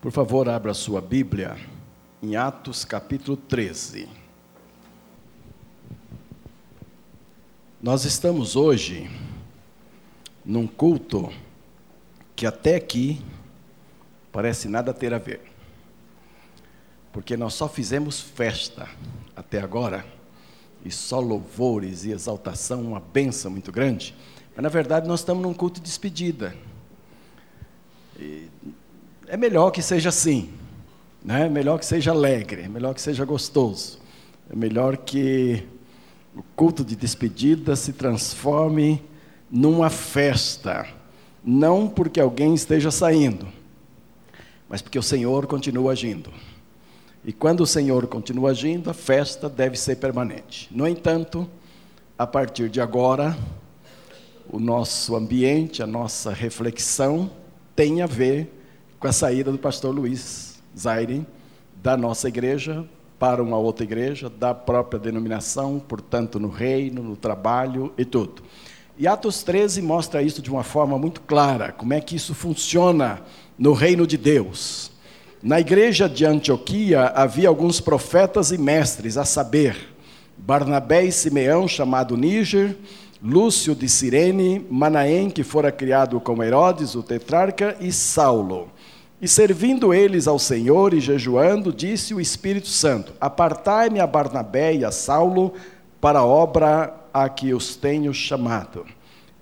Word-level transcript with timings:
Por 0.00 0.10
favor, 0.10 0.48
abra 0.48 0.72
sua 0.72 0.98
Bíblia 0.98 1.58
em 2.22 2.34
Atos 2.34 2.86
capítulo 2.86 3.36
13. 3.36 4.08
Nós 7.82 8.06
estamos 8.06 8.56
hoje 8.56 9.10
num 10.42 10.66
culto 10.66 11.30
que 12.34 12.46
até 12.46 12.76
aqui 12.76 13.22
parece 14.32 14.70
nada 14.70 14.94
ter 14.94 15.12
a 15.12 15.18
ver. 15.18 15.42
Porque 17.12 17.36
nós 17.36 17.52
só 17.52 17.68
fizemos 17.68 18.22
festa 18.22 18.88
até 19.36 19.60
agora, 19.60 20.06
e 20.82 20.90
só 20.90 21.20
louvores 21.20 22.06
e 22.06 22.10
exaltação, 22.10 22.80
uma 22.80 23.00
benção 23.00 23.50
muito 23.50 23.70
grande. 23.70 24.16
Mas 24.56 24.62
na 24.62 24.70
verdade 24.70 25.06
nós 25.06 25.20
estamos 25.20 25.42
num 25.42 25.52
culto 25.52 25.78
de 25.78 25.84
despedida. 25.84 26.56
E 28.18 28.48
é 29.30 29.36
melhor 29.36 29.70
que 29.70 29.80
seja 29.80 30.08
assim, 30.08 30.50
né? 31.24 31.46
É 31.46 31.48
melhor 31.48 31.78
que 31.78 31.86
seja 31.86 32.10
alegre, 32.10 32.62
é 32.62 32.68
melhor 32.68 32.92
que 32.94 33.00
seja 33.00 33.24
gostoso, 33.24 34.00
é 34.50 34.56
melhor 34.56 34.96
que 34.96 35.62
o 36.34 36.42
culto 36.56 36.84
de 36.84 36.96
despedida 36.96 37.76
se 37.76 37.92
transforme 37.92 39.00
numa 39.48 39.88
festa, 39.88 40.84
não 41.44 41.88
porque 41.88 42.20
alguém 42.20 42.54
esteja 42.54 42.90
saindo, 42.90 43.46
mas 44.68 44.82
porque 44.82 44.98
o 44.98 45.02
Senhor 45.02 45.46
continua 45.46 45.92
agindo. 45.92 46.32
E 47.24 47.32
quando 47.32 47.60
o 47.60 47.66
Senhor 47.66 48.08
continua 48.08 48.50
agindo, 48.50 48.90
a 48.90 48.94
festa 48.94 49.48
deve 49.48 49.76
ser 49.76 49.96
permanente. 49.96 50.68
No 50.72 50.88
entanto, 50.88 51.48
a 52.18 52.26
partir 52.26 52.68
de 52.68 52.80
agora, 52.80 53.38
o 54.50 54.58
nosso 54.58 55.14
ambiente, 55.14 55.84
a 55.84 55.86
nossa 55.86 56.32
reflexão 56.32 57.30
tem 57.76 58.02
a 58.02 58.06
ver 58.06 58.59
com 59.00 59.08
a 59.08 59.12
saída 59.12 59.50
do 59.50 59.56
pastor 59.56 59.94
Luiz 59.94 60.62
Zaire 60.78 61.26
da 61.82 61.96
nossa 61.96 62.28
igreja 62.28 62.84
para 63.18 63.42
uma 63.42 63.56
outra 63.56 63.82
igreja, 63.82 64.28
da 64.28 64.54
própria 64.54 65.00
denominação, 65.00 65.78
portanto, 65.78 66.38
no 66.38 66.48
reino, 66.48 67.02
no 67.02 67.16
trabalho 67.16 67.92
e 67.96 68.04
tudo. 68.04 68.42
E 68.98 69.06
Atos 69.06 69.42
13 69.42 69.80
mostra 69.80 70.22
isso 70.22 70.42
de 70.42 70.50
uma 70.50 70.62
forma 70.62 70.98
muito 70.98 71.22
clara, 71.22 71.72
como 71.72 71.94
é 71.94 72.00
que 72.00 72.16
isso 72.16 72.34
funciona 72.34 73.22
no 73.58 73.72
reino 73.72 74.06
de 74.06 74.18
Deus. 74.18 74.90
Na 75.42 75.58
igreja 75.58 76.06
de 76.06 76.26
Antioquia 76.26 77.06
havia 77.06 77.48
alguns 77.48 77.80
profetas 77.80 78.52
e 78.52 78.58
mestres, 78.58 79.16
a 79.16 79.24
saber, 79.24 79.76
Barnabé 80.36 81.04
e 81.04 81.12
Simeão, 81.12 81.66
chamado 81.66 82.18
Níger, 82.18 82.76
Lúcio 83.22 83.74
de 83.74 83.88
Cirene, 83.88 84.66
Manaém, 84.70 85.30
que 85.30 85.42
fora 85.42 85.72
criado 85.72 86.20
com 86.20 86.42
Herodes, 86.42 86.94
o 86.94 87.02
tetrarca, 87.02 87.76
e 87.80 87.92
Saulo. 87.92 88.70
E 89.20 89.28
servindo 89.28 89.92
eles 89.92 90.26
ao 90.26 90.38
Senhor 90.38 90.94
e 90.94 91.00
jejuando, 91.00 91.72
disse 91.72 92.14
o 92.14 92.20
Espírito 92.20 92.68
Santo: 92.68 93.12
Apartai-me 93.20 94.00
a 94.00 94.06
Barnabé 94.06 94.74
e 94.74 94.84
a 94.84 94.90
Saulo 94.90 95.52
para 96.00 96.20
a 96.20 96.24
obra 96.24 96.94
a 97.12 97.28
que 97.28 97.52
os 97.52 97.76
tenho 97.76 98.14
chamado. 98.14 98.86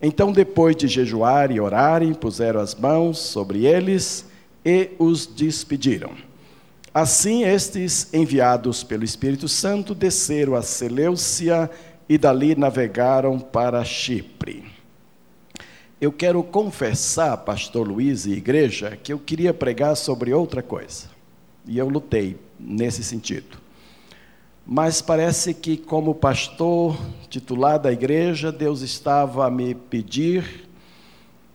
Então, 0.03 0.33
depois 0.33 0.77
de 0.77 0.89
jejuar 0.89 1.53
e 1.53 1.61
orarem, 1.61 2.12
puseram 2.12 2.61
as 2.61 2.75
mãos 2.75 3.19
sobre 3.19 3.67
eles 3.67 4.27
e 4.65 4.91
os 4.99 5.27
despediram. 5.27 6.12
Assim, 6.93 7.45
estes, 7.45 8.12
enviados 8.12 8.83
pelo 8.83 9.05
Espírito 9.05 9.49
Santo, 9.49 9.95
desceram 9.95 10.56
a 10.56 10.62
Seleucia 10.62 11.71
e 12.09 12.19
dali 12.19 12.56
navegaram 12.56 13.39
para 13.39 13.84
Chipre. 13.84 14.78
Eu 16.01 16.13
quero 16.13 16.45
confessar, 16.45 17.37
pastor 17.39 17.89
Luiz 17.89 18.25
e 18.25 18.31
igreja, 18.31 18.97
que 19.03 19.13
eu 19.13 19.19
queria 19.19 19.53
pregar 19.53 19.97
sobre 19.97 20.33
outra 20.33 20.63
coisa. 20.63 21.07
E 21.67 21.77
eu 21.77 21.89
lutei 21.89 22.39
nesse 22.59 23.03
sentido. 23.03 23.59
Mas 24.65 25.03
parece 25.03 25.53
que, 25.53 25.77
como 25.77 26.15
pastor 26.15 26.97
titular 27.29 27.81
da 27.81 27.91
igreja, 27.91 28.53
Deus 28.53 28.81
estava 28.83 29.45
a 29.45 29.50
me 29.50 29.75
pedir 29.75 30.69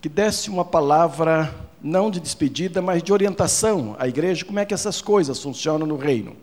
que 0.02 0.10
desse 0.10 0.50
uma 0.50 0.66
palavra, 0.66 1.56
não 1.82 2.12
de 2.12 2.20
despedida, 2.20 2.82
mas 2.82 3.02
de 3.02 3.14
orientação 3.14 3.96
à 3.98 4.10
igreja, 4.10 4.44
como 4.44 4.60
é 4.60 4.66
que 4.66 4.74
essas 4.74 5.02
coisas 5.02 5.42
funcionam 5.42 5.88
no 5.88 5.96
reino. 5.96 6.36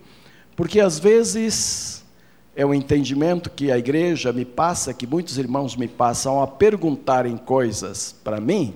Porque 0.56 0.80
às 0.80 0.98
vezes 0.98 1.99
é 2.54 2.66
o 2.66 2.74
entendimento 2.74 3.48
que 3.50 3.70
a 3.70 3.78
igreja 3.78 4.32
me 4.32 4.44
passa, 4.44 4.92
que 4.92 5.06
muitos 5.06 5.38
irmãos 5.38 5.76
me 5.76 5.88
passam 5.88 6.42
a 6.42 6.46
perguntarem 6.46 7.36
coisas 7.36 8.14
para 8.24 8.40
mim, 8.40 8.74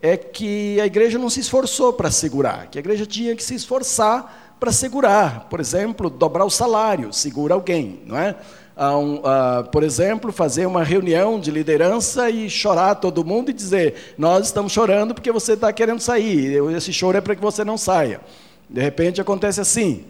é 0.00 0.16
que 0.16 0.80
a 0.80 0.86
igreja 0.86 1.18
não 1.18 1.30
se 1.30 1.40
esforçou 1.40 1.92
para 1.92 2.10
segurar, 2.10 2.66
que 2.66 2.78
a 2.78 2.80
igreja 2.80 3.06
tinha 3.06 3.36
que 3.36 3.44
se 3.44 3.54
esforçar 3.54 4.56
para 4.58 4.72
segurar. 4.72 5.48
Por 5.48 5.60
exemplo, 5.60 6.10
dobrar 6.10 6.44
o 6.44 6.50
salário, 6.50 7.12
segura 7.12 7.54
alguém, 7.54 8.00
não 8.06 8.18
é? 8.18 8.34
Um, 8.76 9.16
uh, 9.16 9.70
por 9.70 9.82
exemplo, 9.82 10.32
fazer 10.32 10.66
uma 10.66 10.82
reunião 10.82 11.38
de 11.38 11.50
liderança 11.50 12.30
e 12.30 12.48
chorar 12.48 12.94
todo 12.94 13.24
mundo 13.24 13.50
e 13.50 13.52
dizer: 13.52 14.14
Nós 14.16 14.46
estamos 14.46 14.72
chorando 14.72 15.14
porque 15.14 15.30
você 15.30 15.52
está 15.52 15.72
querendo 15.72 16.00
sair, 16.00 16.58
esse 16.74 16.92
choro 16.92 17.18
é 17.18 17.20
para 17.20 17.36
que 17.36 17.42
você 17.42 17.64
não 17.64 17.76
saia. 17.76 18.20
De 18.68 18.80
repente 18.80 19.20
acontece 19.20 19.60
assim. 19.60 20.04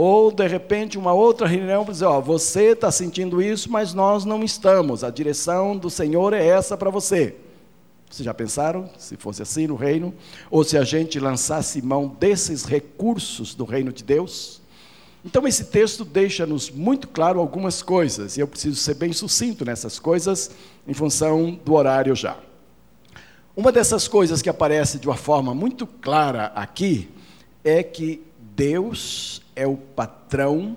Ou, 0.00 0.30
de 0.30 0.46
repente, 0.46 0.96
uma 0.96 1.12
outra 1.12 1.44
reunião 1.48 1.84
para 1.84 1.90
dizer: 1.90 2.04
ó, 2.04 2.20
você 2.20 2.66
está 2.66 2.88
sentindo 2.88 3.42
isso, 3.42 3.68
mas 3.68 3.92
nós 3.92 4.24
não 4.24 4.44
estamos. 4.44 5.02
A 5.02 5.10
direção 5.10 5.76
do 5.76 5.90
Senhor 5.90 6.32
é 6.32 6.46
essa 6.46 6.76
para 6.76 6.88
você. 6.88 7.34
Vocês 8.08 8.24
já 8.24 8.32
pensaram 8.32 8.88
se 8.96 9.16
fosse 9.16 9.42
assim 9.42 9.66
no 9.66 9.74
reino? 9.74 10.14
Ou 10.52 10.62
se 10.62 10.78
a 10.78 10.84
gente 10.84 11.18
lançasse 11.18 11.82
mão 11.82 12.06
desses 12.06 12.62
recursos 12.62 13.56
do 13.56 13.64
reino 13.64 13.92
de 13.92 14.04
Deus? 14.04 14.60
Então, 15.24 15.48
esse 15.48 15.64
texto 15.64 16.04
deixa-nos 16.04 16.70
muito 16.70 17.08
claro 17.08 17.40
algumas 17.40 17.82
coisas, 17.82 18.36
e 18.36 18.40
eu 18.40 18.46
preciso 18.46 18.76
ser 18.76 18.94
bem 18.94 19.12
sucinto 19.12 19.64
nessas 19.64 19.98
coisas, 19.98 20.52
em 20.86 20.94
função 20.94 21.58
do 21.64 21.74
horário 21.74 22.14
já. 22.14 22.36
Uma 23.56 23.72
dessas 23.72 24.06
coisas 24.06 24.40
que 24.40 24.48
aparece 24.48 24.96
de 25.00 25.08
uma 25.08 25.16
forma 25.16 25.52
muito 25.56 25.88
clara 25.88 26.52
aqui 26.54 27.10
é 27.64 27.82
que 27.82 28.22
Deus 28.54 29.42
é 29.58 29.66
o 29.66 29.76
patrão 29.76 30.76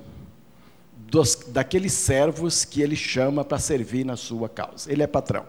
dos, 0.97 1.35
daqueles 1.49 1.93
servos 1.93 2.65
que 2.65 2.81
ele 2.81 2.95
chama 2.95 3.45
para 3.45 3.59
servir 3.59 4.03
na 4.03 4.17
sua 4.17 4.49
causa. 4.49 4.91
Ele 4.91 5.03
é 5.03 5.07
patrão. 5.07 5.45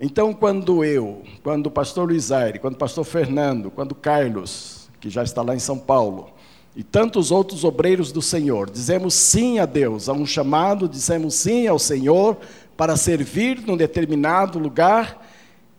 Então, 0.00 0.34
quando 0.34 0.84
eu, 0.84 1.22
quando 1.44 1.68
o 1.68 1.70
pastor 1.70 2.08
Luiz 2.08 2.32
Aire, 2.32 2.58
quando 2.58 2.74
o 2.74 2.78
pastor 2.78 3.04
Fernando, 3.04 3.70
quando 3.70 3.92
o 3.92 3.94
Carlos, 3.94 4.90
que 5.00 5.08
já 5.08 5.22
está 5.22 5.42
lá 5.42 5.54
em 5.54 5.60
São 5.60 5.78
Paulo, 5.78 6.32
e 6.74 6.82
tantos 6.82 7.30
outros 7.30 7.62
obreiros 7.62 8.10
do 8.10 8.20
Senhor, 8.20 8.68
dizemos 8.68 9.14
sim 9.14 9.60
a 9.60 9.66
Deus, 9.66 10.08
a 10.08 10.12
um 10.12 10.26
chamado, 10.26 10.88
dizemos 10.88 11.36
sim 11.36 11.68
ao 11.68 11.78
Senhor 11.78 12.36
para 12.76 12.96
servir 12.96 13.60
num 13.60 13.76
determinado 13.76 14.58
lugar, 14.58 15.24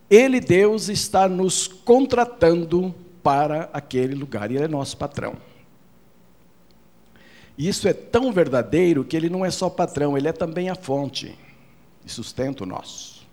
Ele, 0.08 0.40
Deus, 0.40 0.88
está 0.88 1.28
nos 1.28 1.68
contratando 1.68 2.94
para 3.22 3.68
aquele 3.74 4.14
lugar, 4.14 4.50
e 4.50 4.54
Ele 4.54 4.64
é 4.64 4.68
nosso 4.68 4.96
patrão. 4.96 5.34
E 7.56 7.68
isso 7.68 7.88
é 7.88 7.92
tão 7.92 8.32
verdadeiro 8.32 9.04
que 9.04 9.16
ele 9.16 9.30
não 9.30 9.44
é 9.44 9.50
só 9.50 9.70
patrão, 9.70 10.16
ele 10.16 10.28
é 10.28 10.32
também 10.32 10.68
a 10.68 10.74
fonte 10.74 11.36
de 12.04 12.12
sustento 12.12 12.66
nosso. 12.66 13.26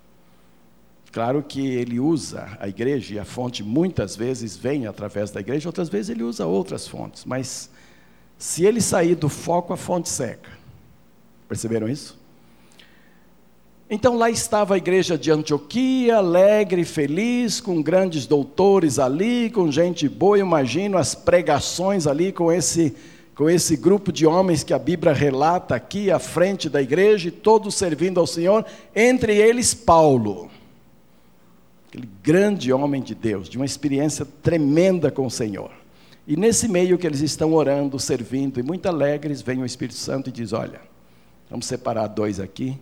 Claro 1.12 1.44
que 1.44 1.68
ele 1.68 2.00
usa 2.00 2.58
a 2.60 2.68
igreja 2.68 3.16
e 3.16 3.20
a 3.20 3.26
fonte 3.26 3.64
muitas 3.64 4.16
vezes 4.16 4.58
vem 4.58 4.88
através 4.88 5.30
da 5.30 5.40
igreja, 5.40 5.70
outras 5.70 5.90
vezes 5.90 6.10
ele 6.10 6.24
usa 6.24 6.48
outras 6.48 6.88
fontes, 6.88 7.24
mas 7.24 7.70
se 8.38 8.66
ele 8.66 8.82
sair 8.82 9.16
do 9.16 9.30
foco, 9.30 9.74
a 9.74 9.78
fonte 9.78 10.10
seca. 10.10 10.50
Perceberam 11.48 11.88
isso? 11.88 12.18
Então 13.90 14.18
lá 14.18 14.30
estava 14.30 14.74
a 14.74 14.78
igreja 14.78 15.18
de 15.18 15.30
Antioquia, 15.30 16.18
alegre, 16.18 16.84
feliz, 16.84 17.62
com 17.62 17.80
grandes 17.80 18.26
doutores 18.26 18.98
ali, 18.98 19.52
com 19.52 19.72
gente 19.72 20.10
boa. 20.10 20.40
Imagino 20.40 20.98
as 20.98 21.14
pregações 21.14 22.08
ali 22.08 22.32
com 22.32 22.52
esse 22.52 22.96
com 23.36 23.50
esse 23.50 23.76
grupo 23.76 24.12
de 24.12 24.26
homens 24.26 24.64
que 24.64 24.74
a 24.74 24.80
Bíblia 24.80 25.12
relata 25.12 25.76
aqui 25.76 26.12
à 26.12 26.20
frente 26.20 26.70
da 26.70 26.82
igreja, 26.82 27.32
todos 27.32 27.76
servindo 27.76 28.20
ao 28.20 28.28
Senhor, 28.28 28.66
entre 28.96 29.36
eles 29.36 29.74
Paulo, 29.74 30.52
aquele 31.88 32.08
grande 32.22 32.72
homem 32.72 33.02
de 33.02 33.16
Deus, 33.16 33.50
de 33.50 33.58
uma 33.58 33.66
experiência 33.66 34.26
tremenda 34.44 35.10
com 35.10 35.26
o 35.26 35.32
Senhor. 35.32 35.72
E 36.28 36.38
nesse 36.38 36.68
meio 36.68 36.98
que 36.98 37.06
eles 37.06 37.22
estão 37.22 37.54
orando, 37.54 38.00
servindo 38.00 38.60
e 38.60 38.64
muito 38.64 38.86
alegres, 38.86 39.42
vem 39.42 39.62
o 39.62 39.66
Espírito 39.66 39.98
Santo 39.98 40.30
e 40.30 40.32
diz: 40.32 40.54
Olha, 40.54 40.80
vamos 41.50 41.66
separar 41.66 42.08
dois 42.08 42.40
aqui 42.40 42.80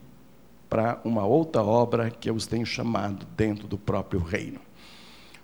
para 0.70 1.02
uma 1.04 1.26
outra 1.26 1.64
obra 1.64 2.12
que 2.12 2.30
eu 2.30 2.36
os 2.36 2.46
tenho 2.46 2.66
chamado 2.66 3.26
dentro 3.36 3.68
do 3.68 3.78
próprio 3.78 4.22
reino. 4.22 4.60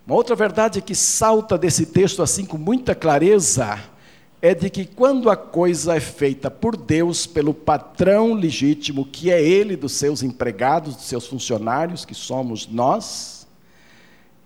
Uma 0.06 0.15
outra 0.15 0.36
verdade 0.36 0.81
que 0.81 0.94
salta 0.94 1.57
desse 1.57 1.88
texto 1.88 2.21
assim 2.21 2.45
com 2.45 2.57
muita 2.57 2.94
clareza 2.94 3.77
é 4.42 4.54
de 4.54 4.69
que 4.69 4.86
quando 4.86 5.30
a 5.30 5.36
coisa 5.36 5.95
é 5.95 6.00
feita 6.00 6.51
por 6.51 6.78
Deus, 6.78 7.25
pelo 7.25 7.54
patrão 7.54 8.34
legítimo, 8.34 9.06
que 9.06 9.31
é 9.31 9.42
ele 9.42 9.75
dos 9.75 9.94
seus 9.94 10.22
empregados, 10.22 10.95
dos 10.95 11.06
seus 11.06 11.25
funcionários, 11.25 12.06
que 12.06 12.13
somos 12.13 12.68
nós, 12.68 13.48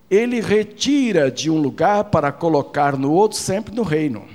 ele 0.10 0.40
retira 0.40 1.30
de 1.30 1.50
um 1.50 1.58
lugar 1.58 2.06
para 2.06 2.32
colocar 2.32 2.98
no 2.98 3.12
outro, 3.12 3.38
sempre 3.38 3.76
no 3.76 3.84
reino. 3.84 4.28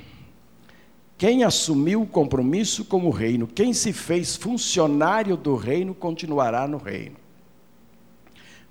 Quem 1.19 1.45
assumiu 1.45 2.03
o 2.03 2.07
compromisso 2.07 2.85
com 2.85 3.07
o 3.07 3.11
reino, 3.11 3.47
quem 3.47 3.73
se 3.73 3.93
fez 3.93 4.37
funcionário 4.37 5.37
do 5.37 5.57
reino, 5.57 5.95
continuará 5.95 6.69
no 6.69 6.77
reino. 6.77 7.17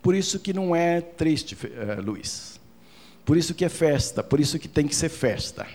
Por 0.01 0.13
isso 0.13 0.39
que 0.39 0.53
não 0.53 0.75
é 0.75 1.01
triste, 1.01 1.55
uh, 1.55 1.99
Luiz. 1.99 2.59
Por 3.25 3.35
isso 3.35 3.55
que 3.55 3.65
é 3.65 3.69
festa, 3.69 4.21
por 4.23 4.39
isso 4.39 4.59
que 4.59 4.67
tem 4.67 4.87
que 4.87 4.95
ser 4.95 5.09
festa. 5.09 5.65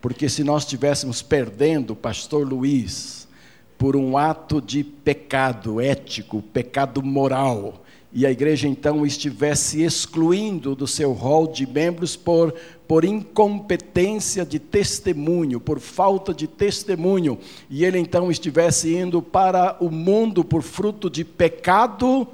Porque 0.00 0.28
se 0.28 0.44
nós 0.44 0.62
estivéssemos 0.62 1.22
perdendo 1.22 1.92
o 1.92 1.96
pastor 1.96 2.46
Luiz 2.46 3.28
por 3.76 3.96
um 3.96 4.16
ato 4.16 4.60
de 4.60 4.82
pecado 4.82 5.80
ético, 5.80 6.42
pecado 6.42 7.02
moral, 7.02 7.84
e 8.12 8.24
a 8.24 8.30
igreja 8.30 8.66
então 8.66 9.04
estivesse 9.04 9.82
excluindo 9.82 10.74
do 10.74 10.86
seu 10.86 11.12
rol 11.12 11.46
de 11.46 11.66
membros 11.66 12.16
por, 12.16 12.54
por 12.86 13.04
incompetência 13.04 14.46
de 14.46 14.58
testemunho, 14.58 15.60
por 15.60 15.78
falta 15.78 16.32
de 16.32 16.46
testemunho, 16.46 17.38
e 17.68 17.84
ele 17.84 17.98
então 17.98 18.30
estivesse 18.30 18.94
indo 18.96 19.20
para 19.20 19.76
o 19.78 19.90
mundo 19.90 20.42
por 20.42 20.62
fruto 20.62 21.10
de 21.10 21.24
pecado, 21.24 22.26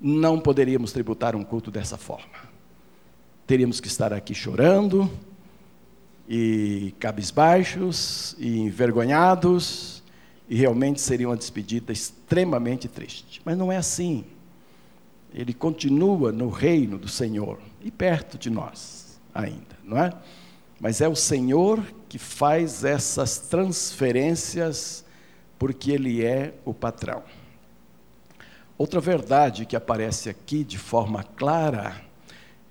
não 0.00 0.38
poderíamos 0.38 0.92
tributar 0.92 1.34
um 1.34 1.42
culto 1.42 1.70
dessa 1.70 1.96
forma. 1.96 2.54
Teríamos 3.46 3.80
que 3.80 3.88
estar 3.88 4.12
aqui 4.12 4.34
chorando, 4.34 5.10
e 6.28 6.94
cabisbaixos, 6.98 8.34
e 8.38 8.60
envergonhados, 8.60 10.02
e 10.48 10.56
realmente 10.56 11.00
seria 11.00 11.28
uma 11.28 11.36
despedida 11.36 11.92
extremamente 11.92 12.88
triste. 12.88 13.40
Mas 13.44 13.56
não 13.56 13.70
é 13.70 13.76
assim 13.76 14.24
ele 15.34 15.52
continua 15.52 16.30
no 16.30 16.48
reino 16.48 16.96
do 16.96 17.08
Senhor 17.08 17.58
e 17.82 17.90
perto 17.90 18.38
de 18.38 18.48
nós 18.48 19.20
ainda, 19.34 19.76
não 19.82 19.98
é? 19.98 20.12
Mas 20.80 21.00
é 21.00 21.08
o 21.08 21.16
Senhor 21.16 21.82
que 22.08 22.18
faz 22.18 22.84
essas 22.84 23.38
transferências 23.38 25.04
porque 25.58 25.90
ele 25.90 26.24
é 26.24 26.54
o 26.64 26.72
patrão. 26.72 27.22
Outra 28.78 29.00
verdade 29.00 29.66
que 29.66 29.74
aparece 29.74 30.30
aqui 30.30 30.62
de 30.62 30.78
forma 30.78 31.24
clara 31.24 32.00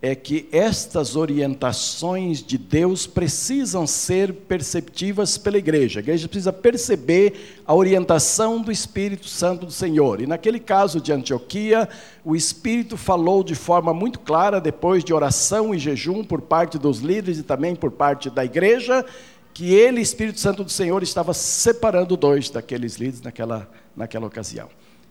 é 0.04 0.14
que 0.14 0.50
estas 0.52 1.16
orientações 1.16 2.44
de 2.44 2.58
Deus 2.58 3.08
precisam 3.08 3.88
ser 3.88 4.34
perceptivas 4.34 5.38
pela 5.38 5.58
igreja. 5.58 6.02
A 6.02 6.04
igreja 6.04 6.28
precisa 6.28 6.52
perceber 6.52 7.62
a 7.66 7.74
orientação 7.74 8.62
do 8.62 8.70
Espírito 8.70 9.30
Santo 9.30 9.66
do 9.66 9.72
Senhor. 9.72 10.20
E 10.20 10.28
naquele 10.28 10.60
caso 10.60 11.00
de 11.00 11.14
Antioquia, 11.14 11.88
o 12.22 12.36
Espírito 12.36 12.98
falou 12.98 13.46
de 13.46 13.56
forma 13.56 13.94
muito 13.94 14.20
clara, 14.20 14.60
depois 14.60 15.06
de 15.06 15.14
oração 15.14 15.74
e 15.74 15.80
jejum 15.80 16.22
por 16.22 16.42
parte 16.42 16.78
dos 16.78 17.00
líderes 17.00 17.38
e 17.38 17.44
também 17.44 17.74
por 17.74 17.92
parte 17.92 18.30
da 18.30 18.44
igreja, 18.44 19.06
que 19.54 19.74
ele, 19.74 20.02
Espírito 20.02 20.42
Santo 20.42 20.66
do 20.66 20.70
Senhor, 20.70 21.02
estava 21.02 21.34
separando 21.34 22.18
dois 22.18 22.50
daqueles 22.50 22.96
líderes 22.98 23.22
naquela, 23.22 23.72
naquela 23.96 24.28
ocasião. 24.28 24.68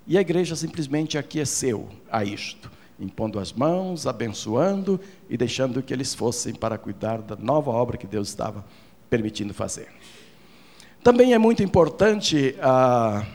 E 0.06 0.18
a 0.18 0.20
igreja 0.20 0.54
simplesmente 0.54 1.16
aqueceu 1.16 1.88
a 2.10 2.22
isto 2.22 2.81
impondo 3.02 3.38
as 3.38 3.52
mãos, 3.52 4.06
abençoando 4.06 5.00
e 5.28 5.37
deixando 5.37 5.82
que 5.82 5.93
eles 5.93 6.14
fossem 6.14 6.54
para 6.54 6.78
cuidar 6.78 7.20
da 7.20 7.37
nova 7.37 7.70
obra 7.70 7.96
que 7.96 8.06
Deus 8.06 8.28
estava 8.28 8.64
permitindo 9.10 9.52
fazer. 9.52 9.88
Também 11.02 11.34
é 11.34 11.38
muito 11.38 11.62
importante 11.62 12.54
ah, 12.62 13.26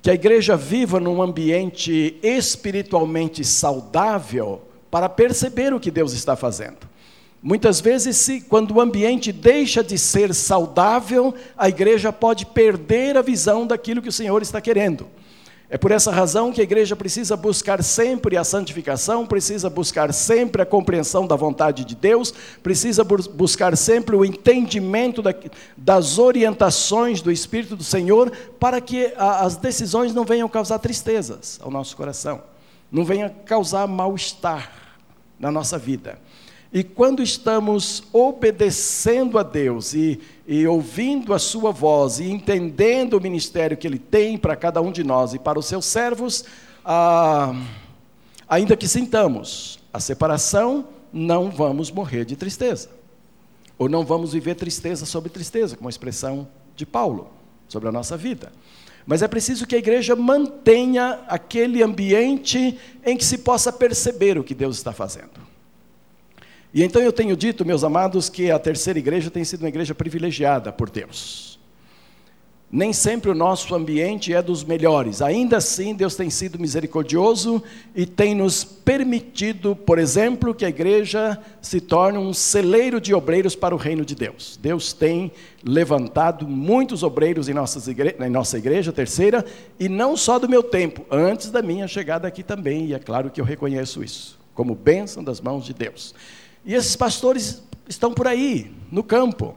que 0.00 0.10
a 0.10 0.14
igreja 0.14 0.56
viva 0.56 1.00
num 1.00 1.20
ambiente 1.20 2.16
espiritualmente 2.22 3.44
saudável 3.44 4.62
para 4.90 5.08
perceber 5.08 5.74
o 5.74 5.80
que 5.80 5.90
Deus 5.90 6.12
está 6.12 6.36
fazendo. 6.36 6.88
Muitas 7.42 7.80
vezes, 7.80 8.16
se, 8.16 8.40
quando 8.40 8.74
o 8.74 8.80
ambiente 8.80 9.30
deixa 9.32 9.82
de 9.82 9.96
ser 9.96 10.34
saudável, 10.34 11.34
a 11.56 11.68
igreja 11.68 12.12
pode 12.12 12.46
perder 12.46 13.16
a 13.16 13.22
visão 13.22 13.66
daquilo 13.66 14.02
que 14.02 14.08
o 14.08 14.12
Senhor 14.12 14.42
está 14.42 14.60
querendo. 14.60 15.06
É 15.70 15.76
por 15.76 15.90
essa 15.90 16.10
razão 16.10 16.50
que 16.50 16.62
a 16.62 16.64
igreja 16.64 16.96
precisa 16.96 17.36
buscar 17.36 17.82
sempre 17.82 18.38
a 18.38 18.44
santificação, 18.44 19.26
precisa 19.26 19.68
buscar 19.68 20.14
sempre 20.14 20.62
a 20.62 20.66
compreensão 20.66 21.26
da 21.26 21.36
vontade 21.36 21.84
de 21.84 21.94
Deus, 21.94 22.32
precisa 22.62 23.04
buscar 23.04 23.76
sempre 23.76 24.16
o 24.16 24.24
entendimento 24.24 25.22
das 25.76 26.18
orientações 26.18 27.20
do 27.20 27.30
Espírito 27.30 27.76
do 27.76 27.84
Senhor, 27.84 28.32
para 28.58 28.80
que 28.80 29.12
as 29.18 29.56
decisões 29.56 30.14
não 30.14 30.24
venham 30.24 30.48
causar 30.48 30.78
tristezas 30.78 31.60
ao 31.62 31.70
nosso 31.70 31.94
coração, 31.94 32.40
não 32.90 33.04
venham 33.04 33.30
causar 33.44 33.86
mal-estar 33.86 34.72
na 35.38 35.52
nossa 35.52 35.76
vida. 35.76 36.18
E 36.72 36.84
quando 36.84 37.22
estamos 37.22 38.02
obedecendo 38.12 39.38
a 39.38 39.42
Deus 39.42 39.94
e, 39.94 40.20
e, 40.46 40.66
ouvindo 40.66 41.32
a 41.32 41.38
Sua 41.38 41.70
voz 41.70 42.20
e 42.20 42.30
entendendo 42.30 43.14
o 43.14 43.20
ministério 43.20 43.76
que 43.76 43.86
Ele 43.86 43.98
tem 43.98 44.36
para 44.36 44.54
cada 44.54 44.80
um 44.82 44.92
de 44.92 45.02
nós 45.02 45.32
e 45.32 45.38
para 45.38 45.58
os 45.58 45.64
seus 45.64 45.86
servos, 45.86 46.44
ah, 46.84 47.54
ainda 48.46 48.76
que 48.76 48.86
sintamos 48.86 49.78
a 49.92 49.98
separação, 49.98 50.88
não 51.10 51.50
vamos 51.50 51.90
morrer 51.90 52.26
de 52.26 52.36
tristeza. 52.36 52.90
Ou 53.78 53.88
não 53.88 54.04
vamos 54.04 54.34
viver 54.34 54.54
tristeza 54.54 55.06
sobre 55.06 55.30
tristeza, 55.30 55.74
como 55.74 55.88
a 55.88 55.90
expressão 55.90 56.46
de 56.76 56.84
Paulo 56.84 57.30
sobre 57.66 57.88
a 57.88 57.92
nossa 57.92 58.14
vida. 58.14 58.52
Mas 59.06 59.22
é 59.22 59.28
preciso 59.28 59.66
que 59.66 59.74
a 59.74 59.78
igreja 59.78 60.14
mantenha 60.14 61.20
aquele 61.28 61.82
ambiente 61.82 62.78
em 63.02 63.16
que 63.16 63.24
se 63.24 63.38
possa 63.38 63.72
perceber 63.72 64.36
o 64.36 64.44
que 64.44 64.54
Deus 64.54 64.76
está 64.76 64.92
fazendo. 64.92 65.47
E 66.72 66.82
então 66.82 67.00
eu 67.00 67.12
tenho 67.12 67.36
dito, 67.36 67.64
meus 67.64 67.82
amados, 67.82 68.28
que 68.28 68.50
a 68.50 68.58
terceira 68.58 68.98
igreja 68.98 69.30
tem 69.30 69.44
sido 69.44 69.62
uma 69.62 69.68
igreja 69.68 69.94
privilegiada 69.94 70.70
por 70.70 70.90
Deus. 70.90 71.48
Nem 72.70 72.92
sempre 72.92 73.30
o 73.30 73.34
nosso 73.34 73.74
ambiente 73.74 74.34
é 74.34 74.42
dos 74.42 74.62
melhores, 74.62 75.22
ainda 75.22 75.56
assim 75.56 75.94
Deus 75.94 76.14
tem 76.14 76.28
sido 76.28 76.58
misericordioso 76.58 77.62
e 77.96 78.04
tem 78.04 78.34
nos 78.34 78.62
permitido, 78.62 79.74
por 79.74 79.98
exemplo, 79.98 80.54
que 80.54 80.66
a 80.66 80.68
igreja 80.68 81.38
se 81.62 81.80
torne 81.80 82.18
um 82.18 82.34
celeiro 82.34 83.00
de 83.00 83.14
obreiros 83.14 83.56
para 83.56 83.74
o 83.74 83.78
reino 83.78 84.04
de 84.04 84.14
Deus. 84.14 84.58
Deus 84.60 84.92
tem 84.92 85.32
levantado 85.64 86.46
muitos 86.46 87.02
obreiros 87.02 87.48
em, 87.48 87.54
nossas 87.54 87.88
igre... 87.88 88.14
em 88.20 88.28
nossa 88.28 88.58
igreja, 88.58 88.92
terceira, 88.92 89.42
e 89.80 89.88
não 89.88 90.14
só 90.14 90.38
do 90.38 90.46
meu 90.46 90.62
tempo, 90.62 91.06
antes 91.10 91.50
da 91.50 91.62
minha 91.62 91.88
chegada 91.88 92.28
aqui 92.28 92.42
também, 92.42 92.88
e 92.88 92.92
é 92.92 92.98
claro 92.98 93.30
que 93.30 93.40
eu 93.40 93.46
reconheço 93.46 94.04
isso, 94.04 94.38
como 94.52 94.74
bênção 94.74 95.24
das 95.24 95.40
mãos 95.40 95.64
de 95.64 95.72
Deus. 95.72 96.14
E 96.64 96.74
esses 96.74 96.96
pastores 96.96 97.62
estão 97.88 98.12
por 98.12 98.26
aí, 98.26 98.72
no 98.90 99.02
campo. 99.02 99.56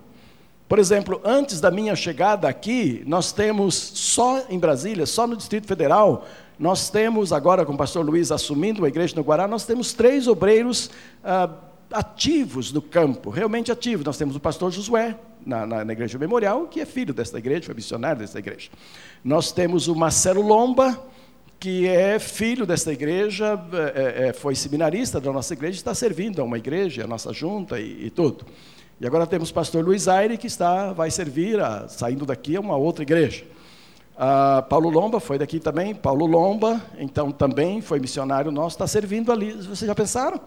Por 0.67 0.79
exemplo, 0.79 1.19
antes 1.25 1.59
da 1.59 1.69
minha 1.69 1.95
chegada 1.95 2.47
aqui, 2.47 3.03
nós 3.05 3.31
temos 3.31 3.75
só 3.75 4.45
em 4.49 4.57
Brasília, 4.57 5.05
só 5.05 5.27
no 5.27 5.35
Distrito 5.35 5.67
Federal, 5.67 6.25
nós 6.57 6.89
temos 6.89 7.33
agora 7.33 7.65
com 7.65 7.73
o 7.73 7.77
pastor 7.77 8.05
Luiz 8.05 8.31
assumindo 8.31 8.85
a 8.85 8.87
igreja 8.87 9.15
no 9.15 9.21
Guará, 9.21 9.47
nós 9.47 9.65
temos 9.65 9.93
três 9.93 10.27
obreiros 10.27 10.89
ah, 11.23 11.49
ativos 11.91 12.71
no 12.71 12.81
campo, 12.81 13.29
realmente 13.29 13.71
ativos. 13.71 14.05
Nós 14.05 14.17
temos 14.17 14.35
o 14.35 14.39
pastor 14.39 14.71
Josué, 14.71 15.17
na, 15.45 15.65
na, 15.65 15.83
na, 15.83 15.93
igreja 15.93 16.17
memorial, 16.17 16.67
que 16.67 16.79
é 16.79 16.85
filho 16.85 17.13
desta 17.13 17.37
igreja, 17.37 17.65
foi 17.65 17.75
missionário 17.75 18.19
desta 18.19 18.39
igreja. 18.39 18.69
Nós 19.23 19.51
temos 19.51 19.87
o 19.87 19.95
Marcelo 19.95 20.41
Lomba, 20.41 21.03
que 21.61 21.87
é 21.87 22.17
filho 22.17 22.65
desta 22.65 22.91
igreja, 22.91 23.53
é, 23.93 24.29
é, 24.29 24.33
foi 24.33 24.55
seminarista 24.55 25.21
da 25.21 25.31
nossa 25.31 25.53
igreja, 25.53 25.77
está 25.77 25.93
servindo 25.93 26.41
a 26.41 26.43
uma 26.43 26.57
igreja, 26.57 27.03
a 27.03 27.07
nossa 27.07 27.31
junta 27.31 27.79
e, 27.79 28.07
e 28.07 28.09
tudo. 28.09 28.47
E 28.99 29.05
agora 29.05 29.27
temos 29.27 29.51
o 29.51 29.53
pastor 29.53 29.85
Luiz 29.85 30.07
Aire, 30.07 30.39
que 30.39 30.47
está, 30.47 30.91
vai 30.91 31.11
servir, 31.11 31.59
a, 31.59 31.87
saindo 31.87 32.25
daqui, 32.25 32.55
a 32.55 32.59
uma 32.59 32.75
outra 32.75 33.03
igreja. 33.03 33.45
Ah, 34.17 34.65
Paulo 34.67 34.89
Lomba 34.89 35.19
foi 35.19 35.37
daqui 35.37 35.59
também, 35.59 35.93
Paulo 35.93 36.25
Lomba, 36.25 36.81
então 36.97 37.31
também 37.31 37.79
foi 37.79 37.99
missionário 37.99 38.51
nosso, 38.51 38.77
está 38.77 38.87
servindo 38.87 39.31
ali. 39.31 39.51
Vocês 39.51 39.87
já 39.87 39.93
pensaram? 39.93 40.41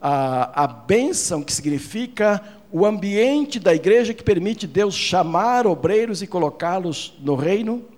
A, 0.00 0.64
a 0.64 0.66
bênção 0.66 1.42
que 1.42 1.52
significa 1.52 2.42
o 2.70 2.86
ambiente 2.86 3.60
da 3.60 3.74
igreja 3.74 4.14
que 4.14 4.24
permite 4.24 4.66
Deus 4.66 4.94
chamar 4.94 5.66
obreiros 5.66 6.22
e 6.22 6.26
colocá-los 6.26 7.18
no 7.20 7.34
reino 7.34 7.91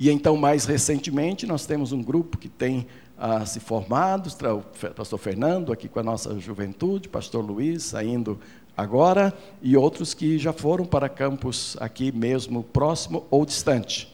e 0.00 0.08
então, 0.08 0.34
mais 0.34 0.64
recentemente, 0.64 1.46
nós 1.46 1.66
temos 1.66 1.92
um 1.92 2.02
grupo 2.02 2.38
que 2.38 2.48
tem 2.48 2.86
ah, 3.18 3.44
se 3.44 3.60
formado, 3.60 4.30
o 4.30 4.94
pastor 4.94 5.18
Fernando 5.18 5.74
aqui 5.74 5.90
com 5.90 6.00
a 6.00 6.02
nossa 6.02 6.40
juventude, 6.40 7.06
pastor 7.06 7.44
Luiz 7.44 7.82
saindo 7.82 8.40
agora, 8.74 9.30
e 9.60 9.76
outros 9.76 10.14
que 10.14 10.38
já 10.38 10.54
foram 10.54 10.86
para 10.86 11.06
campos 11.06 11.76
aqui 11.78 12.10
mesmo, 12.10 12.62
próximo 12.62 13.26
ou 13.30 13.44
distante. 13.44 14.10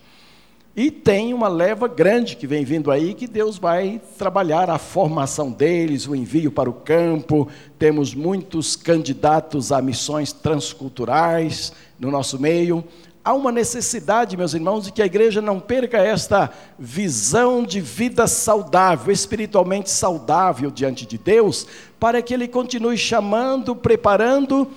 E 0.75 0.91
tem 0.91 1.33
uma 1.33 1.47
leva 1.47 1.87
grande 1.87 2.35
que 2.35 2.49
vem 2.49 2.65
vindo 2.65 2.91
aí, 2.91 3.15
que 3.15 3.29
Deus 3.29 3.57
vai 3.57 4.01
trabalhar 4.19 4.69
a 4.69 4.79
formação 4.79 5.53
deles, 5.53 6.09
o 6.09 6.17
envio 6.17 6.51
para 6.51 6.69
o 6.69 6.75
campo. 6.75 7.49
Temos 7.79 8.13
muitos 8.13 8.75
candidatos 8.75 9.71
a 9.71 9.81
missões 9.81 10.33
transculturais 10.33 11.73
no 11.97 12.11
nosso 12.11 12.41
meio 12.41 12.85
há 13.27 13.35
uma 13.35 13.51
necessidade, 13.51 14.37
meus 14.37 14.55
irmãos, 14.55 14.85
de 14.85 14.93
que 14.93 15.03
a 15.03 15.07
igreja 15.07 15.43
não 15.43 15.59
perca 15.59 15.99
esta 15.99 16.49
visão 16.79 17.65
de 17.65 17.81
vida 17.81 18.29
saudável, 18.29 19.13
espiritualmente 19.13 19.91
saudável 19.91 20.71
diante 20.71 21.05
de 21.05 21.19
Deus, 21.19 21.67
para 21.99 22.23
que 22.23 22.33
Ele 22.33 22.47
continue 22.47 22.97
chamando, 22.97 23.75
preparando 23.75 24.71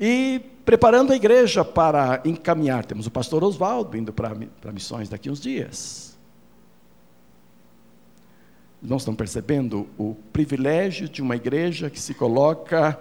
e 0.00 0.40
preparando 0.64 1.12
a 1.12 1.16
igreja 1.16 1.64
para 1.64 2.20
encaminhar. 2.24 2.84
Temos 2.84 3.06
o 3.06 3.12
pastor 3.12 3.44
Oswaldo 3.44 3.96
indo 3.96 4.12
para, 4.12 4.34
para 4.60 4.72
missões 4.72 5.08
daqui 5.08 5.30
uns 5.30 5.40
dias. 5.40 6.18
Não 8.82 8.96
estão 8.96 9.14
percebendo 9.14 9.86
o 9.96 10.16
privilégio 10.32 11.08
de 11.08 11.22
uma 11.22 11.36
igreja 11.36 11.88
que 11.88 12.00
se 12.00 12.12
coloca 12.12 12.98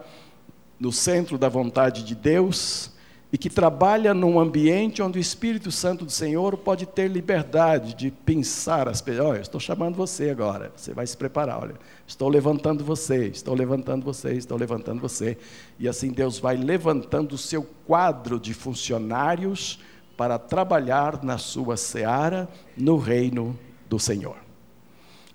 no 0.80 0.92
centro 0.92 1.36
da 1.36 1.50
vontade 1.50 2.04
de 2.04 2.14
Deus 2.14 2.93
e 3.34 3.38
que 3.38 3.50
trabalha 3.50 4.14
num 4.14 4.40
ambiente 4.40 5.02
onde 5.02 5.18
o 5.18 5.20
Espírito 5.20 5.72
Santo 5.72 6.06
do 6.06 6.12
Senhor 6.12 6.56
pode 6.56 6.86
ter 6.86 7.08
liberdade 7.08 7.96
de 7.96 8.12
pensar 8.12 8.88
as 8.88 9.02
pessoas. 9.02 9.28
Olha, 9.28 9.42
estou 9.42 9.60
chamando 9.60 9.96
você 9.96 10.30
agora, 10.30 10.72
você 10.76 10.94
vai 10.94 11.08
se 11.08 11.18
preparar. 11.18 11.64
Olha, 11.64 11.74
estou 12.06 12.30
levantando 12.30 12.86
você, 12.86 13.30
estou 13.30 13.56
levantando 13.56 14.06
você, 14.06 14.34
estou 14.34 14.56
levantando 14.56 15.02
você. 15.02 15.36
E 15.80 15.90
assim 15.90 16.12
Deus 16.12 16.38
vai 16.38 16.56
levantando 16.56 17.34
o 17.34 17.38
seu 17.38 17.68
quadro 17.88 18.40
de 18.40 18.54
funcionários 18.54 19.80
para 20.16 20.38
trabalhar 20.38 21.24
na 21.24 21.40
sua 21.40 21.76
seara, 21.76 22.48
no 22.78 22.98
reino 22.98 23.58
do 23.90 23.98
Senhor. 23.98 24.38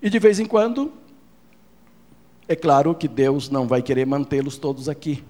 E 0.01 0.09
de 0.09 0.19
vez 0.19 0.39
em 0.39 0.45
quando, 0.45 0.93
é 2.47 2.55
claro 2.55 2.95
que 2.95 3.09
Deus 3.09 3.49
não 3.49 3.67
vai 3.67 3.81
querer 3.81 4.05
mantê-los 4.05 4.57
todos 4.57 4.87
aqui 4.87 5.21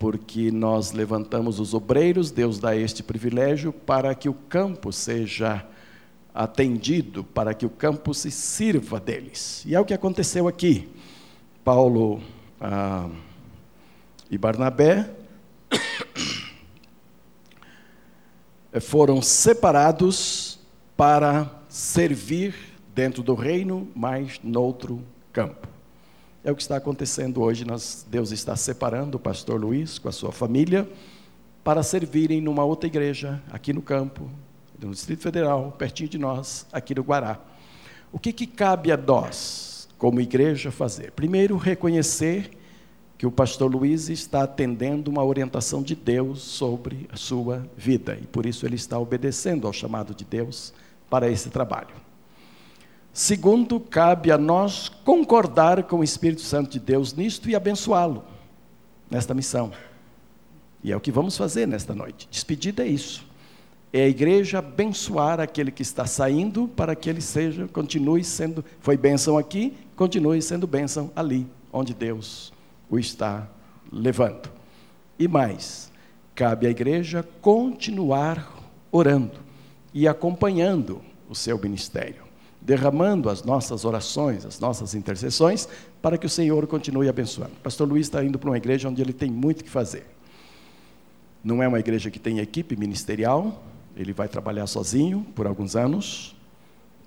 porque 0.00 0.50
nós 0.50 0.92
levantamos 0.92 1.60
os 1.60 1.74
obreiros, 1.74 2.30
Deus 2.30 2.58
dá 2.58 2.74
este 2.74 3.02
privilégio 3.02 3.70
para 3.70 4.14
que 4.14 4.30
o 4.30 4.34
campo 4.34 4.90
seja 4.90 5.62
atendido, 6.34 7.22
para 7.22 7.52
que 7.52 7.66
o 7.66 7.70
campo 7.70 8.14
se 8.14 8.30
sirva 8.30 8.98
deles. 8.98 9.62
E 9.66 9.74
é 9.74 9.80
o 9.80 9.84
que 9.84 9.92
aconteceu 9.92 10.48
aqui. 10.48 10.88
Paulo 11.62 12.22
ah, 12.58 13.10
e 14.30 14.38
Barnabé 14.38 15.10
foram 18.80 19.20
separados 19.20 20.58
para 20.96 21.60
servir 21.68 22.54
dentro 22.94 23.22
do 23.22 23.34
reino, 23.34 23.86
mas 23.94 24.40
noutro 24.42 25.04
campo. 25.30 25.68
É 26.42 26.50
o 26.50 26.56
que 26.56 26.62
está 26.62 26.76
acontecendo 26.76 27.42
hoje. 27.42 27.66
Nós, 27.66 28.06
Deus 28.10 28.32
está 28.32 28.56
separando 28.56 29.18
o 29.18 29.20
pastor 29.20 29.60
Luiz 29.60 29.98
com 29.98 30.08
a 30.08 30.12
sua 30.12 30.32
família 30.32 30.88
para 31.62 31.82
servirem 31.82 32.40
numa 32.40 32.64
outra 32.64 32.86
igreja, 32.86 33.42
aqui 33.50 33.72
no 33.72 33.82
campo, 33.82 34.30
no 34.78 34.90
Distrito 34.90 35.22
Federal, 35.22 35.72
pertinho 35.72 36.08
de 36.08 36.16
nós, 36.16 36.66
aqui 36.72 36.94
no 36.94 37.02
Guará. 37.02 37.38
O 38.10 38.18
que, 38.18 38.32
que 38.32 38.46
cabe 38.46 38.90
a 38.90 38.96
nós, 38.96 39.86
como 39.98 40.20
igreja, 40.20 40.70
fazer? 40.70 41.12
Primeiro, 41.12 41.58
reconhecer 41.58 42.50
que 43.18 43.26
o 43.26 43.30
pastor 43.30 43.70
Luiz 43.70 44.08
está 44.08 44.44
atendendo 44.44 45.10
uma 45.10 45.22
orientação 45.22 45.82
de 45.82 45.94
Deus 45.94 46.40
sobre 46.40 47.06
a 47.12 47.16
sua 47.16 47.68
vida, 47.76 48.18
e 48.20 48.26
por 48.26 48.46
isso 48.46 48.64
ele 48.64 48.76
está 48.76 48.98
obedecendo 48.98 49.66
ao 49.66 49.74
chamado 49.74 50.14
de 50.14 50.24
Deus 50.24 50.72
para 51.10 51.30
esse 51.30 51.50
trabalho. 51.50 51.94
Segundo, 53.20 53.78
cabe 53.78 54.32
a 54.32 54.38
nós 54.38 54.88
concordar 54.88 55.82
com 55.82 55.98
o 55.98 56.02
Espírito 56.02 56.40
Santo 56.40 56.70
de 56.70 56.80
Deus 56.80 57.12
nisto 57.12 57.50
e 57.50 57.54
abençoá-lo 57.54 58.24
nesta 59.10 59.34
missão. 59.34 59.72
E 60.82 60.90
é 60.90 60.96
o 60.96 61.00
que 61.00 61.12
vamos 61.12 61.36
fazer 61.36 61.68
nesta 61.68 61.94
noite. 61.94 62.26
Despedida 62.30 62.82
é 62.82 62.88
isso. 62.88 63.26
É 63.92 64.04
a 64.04 64.08
igreja 64.08 64.60
abençoar 64.60 65.38
aquele 65.38 65.70
que 65.70 65.82
está 65.82 66.06
saindo 66.06 66.66
para 66.68 66.96
que 66.96 67.10
ele 67.10 67.20
seja, 67.20 67.68
continue 67.68 68.24
sendo, 68.24 68.64
foi 68.80 68.96
bênção 68.96 69.36
aqui, 69.36 69.76
continue 69.94 70.40
sendo 70.40 70.66
bênção 70.66 71.12
ali, 71.14 71.46
onde 71.70 71.92
Deus 71.92 72.50
o 72.88 72.98
está 72.98 73.46
levando. 73.92 74.50
E 75.18 75.28
mais, 75.28 75.92
cabe 76.34 76.66
à 76.66 76.70
igreja 76.70 77.22
continuar 77.42 78.50
orando 78.90 79.40
e 79.92 80.08
acompanhando 80.08 81.02
o 81.28 81.34
seu 81.34 81.58
ministério 81.58 82.29
derramando 82.70 83.28
as 83.28 83.42
nossas 83.42 83.84
orações, 83.84 84.46
as 84.46 84.60
nossas 84.60 84.94
intercessões, 84.94 85.68
para 86.00 86.16
que 86.16 86.24
o 86.24 86.28
Senhor 86.28 86.64
continue 86.68 87.08
abençoando. 87.08 87.50
O 87.54 87.62
pastor 87.64 87.88
Luiz 87.88 88.06
está 88.06 88.24
indo 88.24 88.38
para 88.38 88.48
uma 88.48 88.56
igreja 88.56 88.88
onde 88.88 89.02
ele 89.02 89.12
tem 89.12 89.28
muito 89.28 89.64
que 89.64 89.70
fazer. 89.70 90.06
Não 91.42 91.60
é 91.60 91.66
uma 91.66 91.80
igreja 91.80 92.12
que 92.12 92.20
tem 92.20 92.38
equipe 92.38 92.76
ministerial, 92.76 93.60
ele 93.96 94.12
vai 94.12 94.28
trabalhar 94.28 94.68
sozinho 94.68 95.26
por 95.34 95.48
alguns 95.48 95.74
anos. 95.74 96.36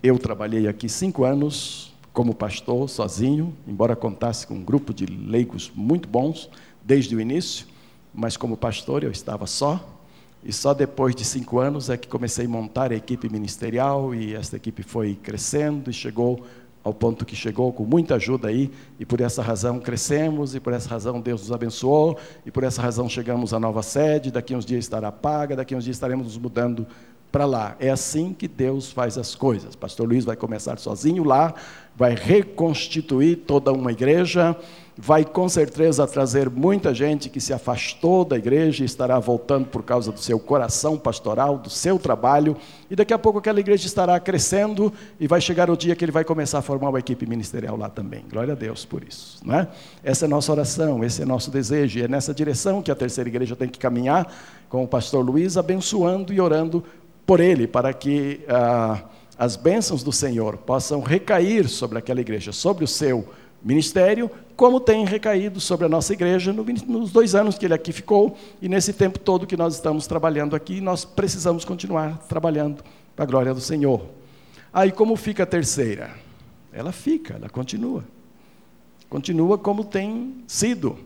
Eu 0.04 0.20
trabalhei 0.20 0.68
aqui 0.68 0.90
cinco 0.90 1.24
anos 1.24 1.94
como 2.12 2.36
pastor, 2.36 2.90
sozinho, 2.90 3.56
embora 3.66 3.96
contasse 3.96 4.46
com 4.46 4.56
um 4.56 4.66
grupo 4.66 4.94
de 4.94 5.06
leigos 5.06 5.72
muito 5.74 6.10
bons 6.10 6.50
desde 6.84 7.16
o 7.16 7.22
início, 7.22 7.68
mas 8.14 8.36
como 8.36 8.58
pastor 8.58 9.02
eu 9.02 9.12
estava 9.12 9.48
só, 9.48 9.93
e 10.46 10.52
só 10.52 10.74
depois 10.74 11.16
de 11.16 11.24
cinco 11.24 11.60
anos 11.60 11.90
é 11.90 11.98
que 11.98 12.08
comecei 12.08 12.46
a 12.46 12.50
montar 12.50 12.92
a 12.92 12.96
equipe 12.96 13.30
ministerial 13.30 14.14
e 14.14 14.36
essa 14.36 14.56
equipe 14.56 14.84
foi 14.84 15.16
crescendo 15.16 15.90
e 15.90 15.94
chegou 15.94 16.44
ao 16.84 16.94
ponto 16.94 17.26
que 17.26 17.36
chegou 17.36 17.72
com 17.72 17.86
muita 17.86 18.16
ajuda 18.16 18.50
aí, 18.50 18.70
e 19.00 19.06
por 19.06 19.22
essa 19.22 19.42
razão 19.42 19.80
crescemos, 19.80 20.54
e 20.54 20.60
por 20.60 20.74
essa 20.74 20.90
razão 20.90 21.22
Deus 21.22 21.42
nos 21.42 21.52
abençoou, 21.52 22.20
e 22.46 22.52
por 22.52 22.64
essa 22.64 22.82
razão 22.82 23.08
chegamos 23.08 23.54
à 23.54 23.60
nova 23.60 23.82
sede, 23.82 24.30
daqui 24.30 24.54
uns 24.54 24.66
dias 24.66 24.84
estará 24.84 25.10
paga, 25.10 25.56
daqui 25.56 25.74
uns 25.74 25.86
dias 25.86 25.96
estaremos 25.96 26.26
nos 26.26 26.38
mudando 26.38 26.86
para 27.32 27.46
lá. 27.46 27.76
É 27.80 27.90
assim 27.90 28.34
que 28.34 28.48
Deus 28.48 28.92
faz 28.92 29.18
as 29.18 29.34
coisas. 29.34 29.76
Pastor 29.76 30.08
Luiz 30.08 30.26
vai 30.26 30.36
começar 30.36 30.78
sozinho 30.78 31.24
lá, 31.24 31.54
vai 31.96 32.16
reconstituir 32.16 33.38
toda 33.38 33.72
uma 33.72 33.92
igreja, 33.92 34.56
vai 34.98 35.26
com 35.26 35.50
certeza 35.50 36.06
trazer 36.06 36.50
muita 36.50 36.94
gente 36.94 37.30
que 37.30 37.42
se 37.42 37.52
afastou 37.52 38.24
da 38.24 38.38
igreja 38.38 38.84
e 38.84 38.86
estará 38.86 39.20
voltando 39.20 39.66
por 39.68 39.84
causa 39.84 40.12
do 40.12 40.20
seu 40.20 40.40
coração 40.40 40.98
pastoral, 40.98 41.58
do 41.58 41.70
seu 41.70 41.98
trabalho, 41.98 42.56
e 42.90 42.96
daqui 42.96 43.14
a 43.14 43.18
pouco 43.18 43.40
aquela 43.40 43.60
igreja 43.60 43.88
estará 43.88 44.20
crescendo 44.20 44.94
e 45.20 45.28
vai 45.28 45.42
chegar 45.42 45.70
o 45.70 45.76
dia 45.76 45.96
que 45.96 46.06
ele 46.06 46.12
vai 46.12 46.24
começar 46.24 46.60
a 46.60 46.62
formar 46.62 46.90
uma 46.90 47.00
equipe 47.00 47.26
ministerial 47.26 47.76
lá 47.76 47.90
também. 47.90 48.24
Glória 48.30 48.54
a 48.54 48.56
Deus 48.56 48.86
por 48.86 49.04
isso. 49.04 49.40
Não 49.44 49.56
é? 49.56 49.68
Essa 50.04 50.26
é 50.26 50.28
nossa 50.28 50.52
oração, 50.52 51.04
esse 51.04 51.22
é 51.22 51.26
nosso 51.26 51.50
desejo, 51.50 52.00
e 52.00 52.04
é 52.04 52.08
nessa 52.08 52.34
direção 52.34 52.82
que 52.82 52.92
a 52.92 52.96
terceira 52.96 53.30
igreja 53.30 53.56
tem 53.56 53.68
que 53.68 53.80
caminhar, 53.80 54.32
com 54.70 54.84
o 54.84 54.88
pastor 54.88 55.26
Luiz, 55.26 55.58
abençoando 55.58 56.32
e 56.34 56.40
orando 56.40 56.84
por 57.26 57.40
ele, 57.40 57.68
para 57.68 57.94
que 57.94 58.42
ah, 58.48 59.04
as 59.38 59.56
bênçãos 59.56 60.04
do 60.04 60.12
Senhor 60.12 60.58
possam 60.58 61.02
recair 61.02 61.68
sobre 61.68 61.98
aquela 61.98 62.22
igreja, 62.22 62.52
sobre 62.52 62.84
o 62.84 62.88
seu 62.88 63.28
ministério, 63.64 64.30
como 64.56 64.80
tem 64.80 65.06
recaído 65.06 65.60
sobre 65.60 65.86
a 65.86 65.90
nossa 65.90 66.14
igreja 66.14 66.54
nos 66.54 67.12
dois 67.12 67.34
anos 67.34 67.58
que 67.58 67.66
ele 67.66 67.74
aqui 67.74 67.92
ficou 67.92 68.38
e 68.62 68.68
nesse 68.68 68.94
tempo 68.94 69.18
todo 69.18 69.48
que 69.48 69.58
nós 69.58 69.76
estamos 69.76 70.06
trabalhando 70.06 70.56
aqui, 70.56 70.82
nós 70.82 71.06
precisamos 71.06 71.64
continuar 71.64 72.18
trabalhando 72.28 72.84
para 73.16 73.24
a 73.24 73.28
glória 73.28 73.54
do 73.54 73.62
Senhor. 73.62 74.06
Aí 74.72 74.92
como 74.92 75.16
fica 75.16 75.44
a 75.44 75.46
terceira? 75.46 76.12
Ela 76.72 76.92
fica, 76.92 77.36
ela 77.36 77.50
continua. 77.50 78.04
Continua 79.10 79.58
como 79.58 79.84
tem 79.84 80.36
sido. 80.48 80.98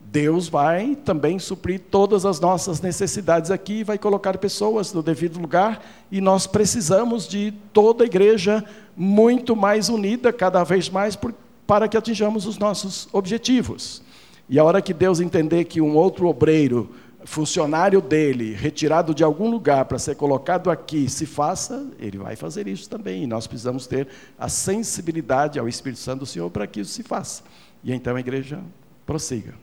Deus 0.00 0.48
vai 0.48 0.94
também 0.94 1.38
suprir 1.38 1.80
todas 1.90 2.26
as 2.26 2.38
nossas 2.38 2.80
necessidades 2.82 3.50
aqui, 3.50 3.82
vai 3.82 3.96
colocar 3.96 4.36
pessoas 4.36 4.92
no 4.92 5.02
devido 5.02 5.40
lugar, 5.40 5.82
e 6.10 6.20
nós 6.20 6.46
precisamos 6.46 7.26
de 7.26 7.54
toda 7.72 8.04
a 8.04 8.06
igreja 8.06 8.62
muito 8.94 9.56
mais 9.56 9.88
unida, 9.88 10.30
cada 10.30 10.62
vez 10.64 10.90
mais, 10.90 11.16
por, 11.16 11.32
para 11.66 11.88
que 11.88 11.96
atinjamos 11.96 12.46
os 12.46 12.58
nossos 12.58 13.08
objetivos. 13.12 14.02
E 14.48 14.58
a 14.58 14.64
hora 14.64 14.82
que 14.82 14.92
Deus 14.92 15.20
entender 15.20 15.64
que 15.64 15.80
um 15.80 15.96
outro 15.96 16.26
obreiro, 16.26 16.90
funcionário 17.24 18.00
dele, 18.00 18.52
retirado 18.52 19.14
de 19.14 19.22
algum 19.22 19.50
lugar 19.50 19.84
para 19.84 19.98
ser 19.98 20.16
colocado 20.16 20.70
aqui, 20.70 21.08
se 21.08 21.24
faça, 21.24 21.86
ele 21.98 22.18
vai 22.18 22.36
fazer 22.36 22.66
isso 22.66 22.88
também. 22.88 23.22
E 23.22 23.26
nós 23.26 23.46
precisamos 23.46 23.86
ter 23.86 24.08
a 24.38 24.48
sensibilidade 24.48 25.58
ao 25.58 25.68
Espírito 25.68 26.00
Santo 26.00 26.20
do 26.20 26.26
Senhor 26.26 26.50
para 26.50 26.66
que 26.66 26.80
isso 26.80 26.92
se 26.92 27.02
faça. 27.02 27.42
E 27.84 27.92
então 27.92 28.16
a 28.16 28.20
igreja 28.20 28.60
prossiga. 29.06 29.54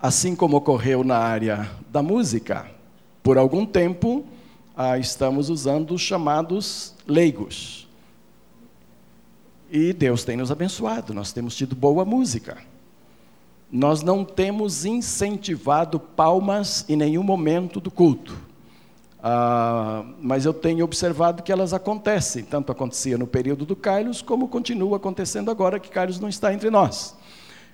Assim 0.00 0.36
como 0.36 0.56
ocorreu 0.56 1.02
na 1.02 1.18
área 1.18 1.70
da 1.90 2.02
música, 2.02 2.66
por 3.22 3.38
algum 3.38 3.64
tempo 3.66 4.24
ah, 4.76 4.98
estamos 4.98 5.48
usando 5.50 5.94
os 5.94 6.00
chamados 6.00 6.94
leigos. 7.06 7.83
E 9.76 9.92
Deus 9.92 10.22
tem 10.22 10.36
nos 10.36 10.52
abençoado, 10.52 11.12
nós 11.12 11.32
temos 11.32 11.56
tido 11.56 11.74
boa 11.74 12.04
música. 12.04 12.58
Nós 13.72 14.02
não 14.02 14.24
temos 14.24 14.84
incentivado 14.84 15.98
palmas 15.98 16.84
em 16.88 16.94
nenhum 16.94 17.24
momento 17.24 17.80
do 17.80 17.90
culto. 17.90 18.38
Ah, 19.20 20.04
mas 20.20 20.46
eu 20.46 20.54
tenho 20.54 20.84
observado 20.84 21.42
que 21.42 21.50
elas 21.50 21.72
acontecem, 21.74 22.44
tanto 22.44 22.70
acontecia 22.70 23.18
no 23.18 23.26
período 23.26 23.66
do 23.66 23.74
Carlos, 23.74 24.22
como 24.22 24.46
continua 24.46 24.96
acontecendo 24.98 25.50
agora 25.50 25.80
que 25.80 25.90
Carlos 25.90 26.20
não 26.20 26.28
está 26.28 26.54
entre 26.54 26.70
nós. 26.70 27.16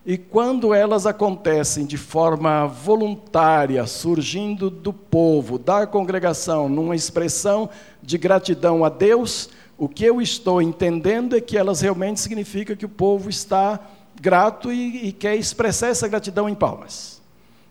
E 0.06 0.16
quando 0.16 0.72
elas 0.72 1.04
acontecem 1.04 1.84
de 1.84 1.98
forma 1.98 2.66
voluntária, 2.66 3.86
surgindo 3.86 4.70
do 4.70 4.94
povo, 4.94 5.58
da 5.58 5.86
congregação, 5.86 6.66
numa 6.66 6.96
expressão 6.96 7.68
de 8.02 8.16
gratidão 8.16 8.86
a 8.86 8.88
Deus, 8.88 9.50
o 9.80 9.88
que 9.88 10.04
eu 10.04 10.20
estou 10.20 10.60
entendendo 10.60 11.34
é 11.34 11.40
que 11.40 11.56
elas 11.56 11.80
realmente 11.80 12.20
significam 12.20 12.76
que 12.76 12.84
o 12.84 12.88
povo 12.88 13.30
está 13.30 13.80
grato 14.20 14.70
e, 14.70 15.08
e 15.08 15.10
quer 15.10 15.34
expressar 15.36 15.88
essa 15.88 16.06
gratidão 16.06 16.46
em 16.46 16.54
palmas. 16.54 17.22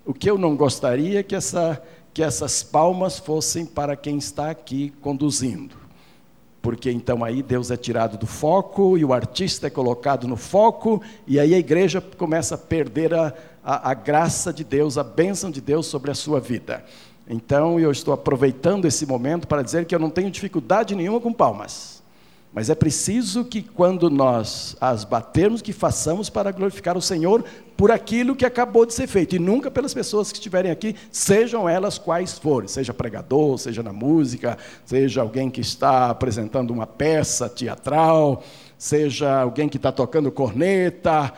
O 0.04 0.12
que 0.12 0.28
eu 0.28 0.36
não 0.36 0.56
gostaria 0.56 1.20
é 1.20 1.24
que, 1.24 1.36
essa, 1.36 1.80
que 2.12 2.24
essas 2.24 2.64
palmas 2.64 3.20
fossem 3.20 3.64
para 3.64 3.96
quem 3.96 4.18
está 4.18 4.50
aqui 4.50 4.92
conduzindo 5.02 5.78
porque 6.62 6.92
então 6.92 7.24
aí 7.24 7.42
Deus 7.42 7.72
é 7.72 7.78
tirado 7.78 8.18
do 8.18 8.28
foco 8.28 8.98
e 8.98 9.06
o 9.06 9.14
artista 9.14 9.68
é 9.68 9.70
colocado 9.70 10.28
no 10.28 10.36
foco, 10.36 11.02
e 11.26 11.40
aí 11.40 11.54
a 11.54 11.58
igreja 11.58 12.02
começa 12.02 12.56
a 12.56 12.58
perder 12.58 13.14
a, 13.14 13.34
a, 13.64 13.92
a, 13.92 13.94
graça 13.94 14.52
de 14.52 14.64
Deus, 14.64 14.98
a 14.98 15.04
bênção 15.04 15.50
de 15.50 15.62
Deus 15.62 15.86
sobre 15.86 16.12
a 16.12 16.14
sua 16.14 16.40
vida. 16.40 16.84
Então 17.30 17.80
eu 17.80 17.92
estou 17.92 18.12
aproveitando 18.12 18.86
esse 18.86 19.06
momento 19.06 19.48
para 19.48 19.62
dizer 19.62 19.86
que 19.86 19.94
eu 19.94 20.00
não 20.00 20.10
tenho 20.10 20.32
dificuldade 20.32 20.96
nenhuma 20.96 21.22
com 21.22 21.32
palmas. 21.32 22.00
Mas 22.52 22.68
é 22.68 22.74
preciso 22.74 23.46
que 23.46 23.62
quando 23.62 24.10
nós 24.10 24.76
as 24.82 25.04
batermos, 25.04 25.62
que 25.62 25.72
façamos 25.72 26.32
para 26.32 26.52
glorificar 26.52 26.98
o 26.98 27.02
Senhor 27.02 27.46
por 27.78 27.92
aquilo 27.92 28.36
que 28.36 28.44
acabou 28.44 28.88
de 28.88 28.94
ser 28.96 29.06
feito, 29.06 29.36
e 29.36 29.40
nunca 29.40 29.70
pelas 29.70 29.94
pessoas 29.94 30.32
que 30.32 30.40
estiverem 30.40 30.72
aqui, 30.72 30.96
sejam 31.12 31.70
elas 31.70 32.00
quais 32.00 32.40
forem, 32.40 32.68
seja 32.68 32.92
pregador, 32.92 33.60
seja 33.60 33.84
na 33.84 33.94
música, 33.94 34.58
seja 34.84 35.22
alguém 35.22 35.52
que 35.52 35.62
está 35.62 36.10
apresentando 36.10 36.72
uma 36.72 36.88
peça 36.88 37.48
teatral, 37.48 38.44
seja 38.80 39.42
alguém 39.42 39.70
que 39.70 39.78
está 39.78 39.92
tocando 39.92 40.32
corneta. 40.32 41.32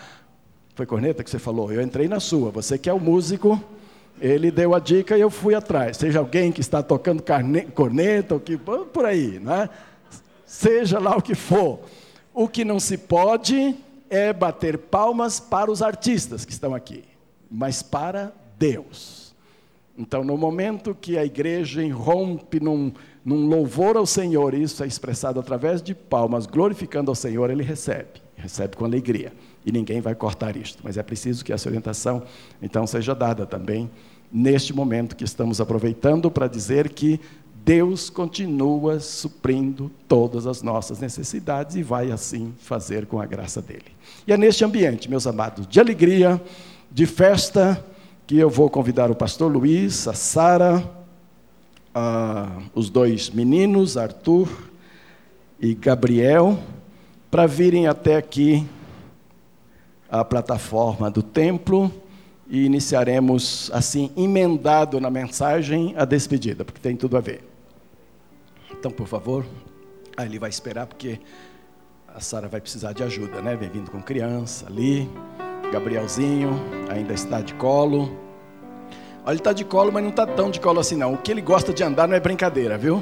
Foi 0.73 0.85
corneta 0.85 1.25
que 1.25 1.29
você 1.29 1.39
falou? 1.39 1.73
Eu 1.73 1.81
entrei 1.81 2.07
na 2.07 2.21
sua. 2.21 2.51
Você 2.51 2.77
que 2.77 2.89
é 2.89 2.93
o 2.93 2.99
músico, 2.99 3.61
ele 4.21 4.51
deu 4.51 4.75
a 4.75 4.79
dica 4.79 5.17
e 5.17 5.21
eu 5.21 5.31
fui 5.31 5.55
atrás. 5.55 5.97
Seja 5.97 6.19
alguém 6.19 6.51
que 6.51 6.61
está 6.61 6.83
tocando 6.83 7.23
corneta, 7.73 8.35
ou 8.35 8.39
que, 8.39 8.57
por 8.57 9.05
aí, 9.05 9.39
né? 9.39 9.67
seja 10.51 10.99
lá 10.99 11.17
o 11.17 11.21
que 11.21 11.33
for. 11.33 11.79
O 12.33 12.47
que 12.47 12.63
não 12.63 12.79
se 12.79 12.97
pode 12.97 13.75
é 14.09 14.31
bater 14.31 14.77
palmas 14.77 15.39
para 15.39 15.71
os 15.71 15.81
artistas 15.81 16.45
que 16.45 16.51
estão 16.51 16.75
aqui, 16.75 17.03
mas 17.49 17.81
para 17.81 18.33
Deus. 18.59 19.33
Então, 19.97 20.23
no 20.23 20.37
momento 20.37 20.95
que 20.99 21.17
a 21.17 21.25
igreja 21.25 21.81
irrompe 21.81 22.59
num, 22.59 22.91
num 23.23 23.47
louvor 23.47 23.95
ao 23.95 24.05
Senhor, 24.05 24.53
isso 24.53 24.83
é 24.83 24.87
expressado 24.87 25.39
através 25.39 25.81
de 25.81 25.95
palmas, 25.95 26.45
glorificando 26.45 27.09
ao 27.09 27.15
Senhor, 27.15 27.49
ele 27.49 27.63
recebe, 27.63 28.21
recebe 28.35 28.75
com 28.75 28.85
alegria. 28.85 29.33
E 29.65 29.71
ninguém 29.71 30.01
vai 30.01 30.15
cortar 30.15 30.57
isto, 30.57 30.81
mas 30.83 30.97
é 30.97 31.03
preciso 31.03 31.45
que 31.45 31.53
essa 31.53 31.69
orientação, 31.69 32.23
então, 32.61 32.85
seja 32.85 33.15
dada 33.15 33.45
também 33.45 33.89
neste 34.31 34.73
momento 34.73 35.15
que 35.15 35.23
estamos 35.23 35.59
aproveitando 35.59 36.31
para 36.31 36.47
dizer 36.47 36.89
que 36.89 37.19
Deus 37.63 38.09
continua 38.09 38.99
suprindo 38.99 39.91
todas 40.07 40.47
as 40.47 40.61
nossas 40.63 40.99
necessidades 40.99 41.75
e 41.75 41.83
vai 41.83 42.11
assim 42.11 42.53
fazer 42.57 43.05
com 43.05 43.19
a 43.19 43.25
graça 43.25 43.61
dele. 43.61 43.85
E 44.25 44.33
é 44.33 44.37
neste 44.37 44.65
ambiente, 44.65 45.09
meus 45.09 45.27
amados, 45.27 45.67
de 45.67 45.79
alegria, 45.79 46.41
de 46.91 47.05
festa, 47.05 47.83
que 48.25 48.37
eu 48.37 48.49
vou 48.49 48.69
convidar 48.69 49.11
o 49.11 49.15
pastor 49.15 49.51
Luiz, 49.51 50.07
a 50.07 50.13
Sara, 50.13 50.83
os 52.73 52.89
dois 52.89 53.29
meninos, 53.29 53.97
Arthur 53.97 54.49
e 55.59 55.75
Gabriel, 55.75 56.57
para 57.29 57.45
virem 57.45 57.87
até 57.87 58.15
aqui 58.15 58.65
a 60.09 60.25
plataforma 60.25 61.11
do 61.11 61.21
templo 61.21 61.91
e 62.51 62.65
iniciaremos 62.65 63.71
assim 63.73 64.11
emendado 64.17 64.99
na 64.99 65.09
mensagem 65.09 65.93
a 65.97 66.03
despedida, 66.03 66.65
porque 66.65 66.81
tem 66.81 66.97
tudo 66.97 67.15
a 67.15 67.21
ver. 67.21 67.41
Então, 68.69 68.91
por 68.91 69.07
favor. 69.07 69.45
Aí 70.17 70.27
ele 70.27 70.37
vai 70.37 70.49
esperar 70.49 70.85
porque 70.85 71.17
a 72.13 72.19
Sara 72.19 72.49
vai 72.49 72.59
precisar 72.59 72.91
de 72.91 73.03
ajuda, 73.03 73.41
né? 73.41 73.55
Vem 73.55 73.69
vindo 73.69 73.89
com 73.89 74.01
criança 74.01 74.67
ali. 74.67 75.09
Gabrielzinho 75.71 76.51
ainda 76.89 77.13
está 77.13 77.39
de 77.39 77.53
colo. 77.53 78.19
Olha, 79.23 79.31
ele 79.31 79.39
está 79.39 79.53
de 79.53 79.63
colo, 79.63 79.89
mas 79.89 80.03
não 80.03 80.09
está 80.09 80.27
tão 80.27 80.51
de 80.51 80.59
colo 80.59 80.81
assim 80.81 80.97
não. 80.97 81.13
O 81.13 81.17
que 81.17 81.31
ele 81.31 81.41
gosta 81.41 81.71
de 81.73 81.81
andar 81.81 82.05
não 82.05 82.15
é 82.15 82.19
brincadeira, 82.19 82.77
viu? 82.77 83.01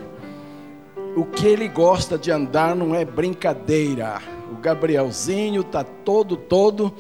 O 1.16 1.26
que 1.26 1.48
ele 1.48 1.68
gosta 1.68 2.20
de 2.20 2.30
andar 2.30 2.76
não 2.76 2.94
é 2.94 3.04
brincadeira. 3.04 4.22
O 4.52 4.58
Gabrielzinho 4.58 5.62
está 5.62 5.84
todo, 5.84 6.38
todo, 6.38 6.94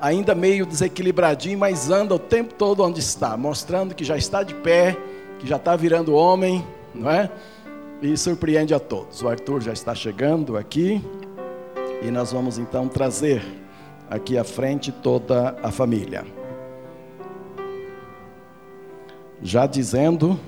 ainda 0.00 0.34
meio 0.34 0.66
desequilibradinho, 0.66 1.58
mas 1.58 1.90
anda 1.90 2.14
o 2.14 2.18
tempo 2.18 2.54
todo 2.54 2.82
onde 2.82 3.00
está, 3.00 3.36
mostrando 3.36 3.94
que 3.94 4.04
já 4.04 4.16
está 4.16 4.42
de 4.42 4.54
pé, 4.54 4.96
que 5.38 5.46
já 5.46 5.56
está 5.56 5.74
virando 5.76 6.14
homem, 6.14 6.64
não 6.94 7.10
é? 7.10 7.30
e 8.02 8.16
surpreende 8.16 8.74
a 8.74 8.78
todos. 8.78 9.22
O 9.22 9.28
Arthur 9.28 9.60
já 9.62 9.72
está 9.72 9.94
chegando 9.94 10.56
aqui 10.56 11.02
e 12.02 12.10
nós 12.10 12.32
vamos 12.32 12.58
então 12.58 12.88
trazer 12.88 13.42
aqui 14.10 14.36
à 14.36 14.44
frente 14.44 14.92
toda 14.92 15.56
a 15.62 15.70
família. 15.70 16.24
Já 19.42 19.66
dizendo 19.66 20.38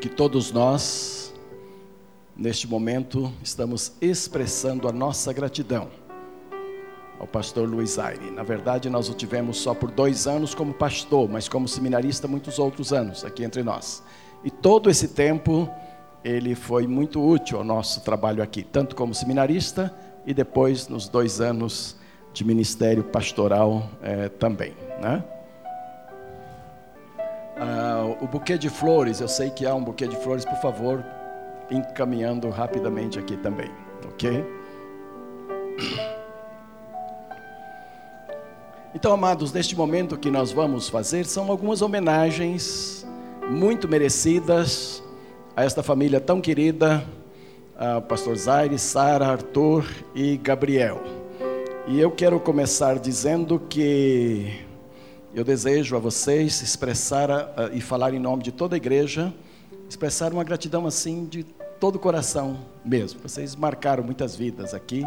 que 0.00 0.08
todos 0.08 0.52
nós, 0.52 1.29
neste 2.40 2.66
momento, 2.66 3.30
estamos 3.44 3.92
expressando 4.00 4.88
a 4.88 4.92
nossa 4.92 5.30
gratidão 5.30 5.88
ao 7.18 7.26
pastor 7.26 7.68
Luiz 7.68 7.98
Aire. 7.98 8.30
Na 8.30 8.42
verdade, 8.42 8.88
nós 8.88 9.10
o 9.10 9.14
tivemos 9.14 9.58
só 9.58 9.74
por 9.74 9.90
dois 9.90 10.26
anos 10.26 10.54
como 10.54 10.72
pastor, 10.72 11.28
mas 11.28 11.50
como 11.50 11.68
seminarista 11.68 12.26
muitos 12.26 12.58
outros 12.58 12.94
anos 12.94 13.26
aqui 13.26 13.44
entre 13.44 13.62
nós. 13.62 14.02
E 14.42 14.50
todo 14.50 14.88
esse 14.88 15.08
tempo 15.08 15.68
ele 16.24 16.54
foi 16.54 16.86
muito 16.86 17.22
útil 17.22 17.58
ao 17.58 17.64
nosso 17.64 18.00
trabalho 18.00 18.42
aqui, 18.42 18.62
tanto 18.62 18.96
como 18.96 19.14
seminarista 19.14 19.94
e 20.24 20.32
depois 20.32 20.88
nos 20.88 21.08
dois 21.08 21.42
anos 21.42 21.94
de 22.32 22.42
ministério 22.42 23.04
pastoral 23.04 23.86
é, 24.02 24.30
também, 24.30 24.72
né? 24.98 25.22
Ah, 27.58 28.16
o 28.18 28.26
buquê 28.26 28.56
de 28.56 28.70
flores, 28.70 29.20
eu 29.20 29.28
sei 29.28 29.50
que 29.50 29.66
há 29.66 29.74
um 29.74 29.84
buquê 29.84 30.06
de 30.06 30.16
flores, 30.16 30.46
por 30.46 30.56
favor, 30.62 31.04
encaminhando 31.70 32.48
rapidamente 32.50 33.18
aqui 33.18 33.36
também, 33.36 33.70
ok? 34.06 34.44
Então, 38.94 39.12
amados, 39.12 39.52
neste 39.52 39.76
momento 39.76 40.18
que 40.18 40.30
nós 40.30 40.50
vamos 40.50 40.88
fazer 40.88 41.24
são 41.24 41.50
algumas 41.50 41.80
homenagens 41.80 43.06
muito 43.48 43.88
merecidas 43.88 45.02
a 45.56 45.64
esta 45.64 45.82
família 45.82 46.20
tão 46.20 46.40
querida, 46.40 47.04
a 47.78 48.00
pastor 48.00 48.36
Zaire, 48.36 48.78
Sara, 48.78 49.28
Arthur 49.28 49.84
e 50.14 50.36
Gabriel. 50.36 51.00
E 51.86 52.00
eu 52.00 52.10
quero 52.10 52.38
começar 52.38 52.98
dizendo 52.98 53.58
que 53.58 54.60
eu 55.34 55.44
desejo 55.44 55.96
a 55.96 55.98
vocês 55.98 56.60
expressar 56.60 57.30
e 57.72 57.80
falar 57.80 58.12
em 58.12 58.18
nome 58.18 58.42
de 58.42 58.52
toda 58.52 58.74
a 58.74 58.78
igreja, 58.78 59.32
expressar 59.90 60.32
uma 60.32 60.44
gratidão 60.44 60.86
assim 60.86 61.24
de 61.24 61.42
todo 61.80 61.96
o 61.96 61.98
coração 61.98 62.58
mesmo. 62.84 63.20
Vocês 63.20 63.56
marcaram 63.56 64.04
muitas 64.04 64.36
vidas 64.36 64.72
aqui 64.72 65.04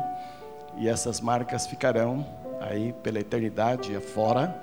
e 0.77 0.89
essas 0.89 1.21
marcas 1.21 1.65
ficarão 1.65 2.25
aí 2.59 2.93
pela 3.01 3.17
eternidade 3.17 3.95
afora. 3.95 4.61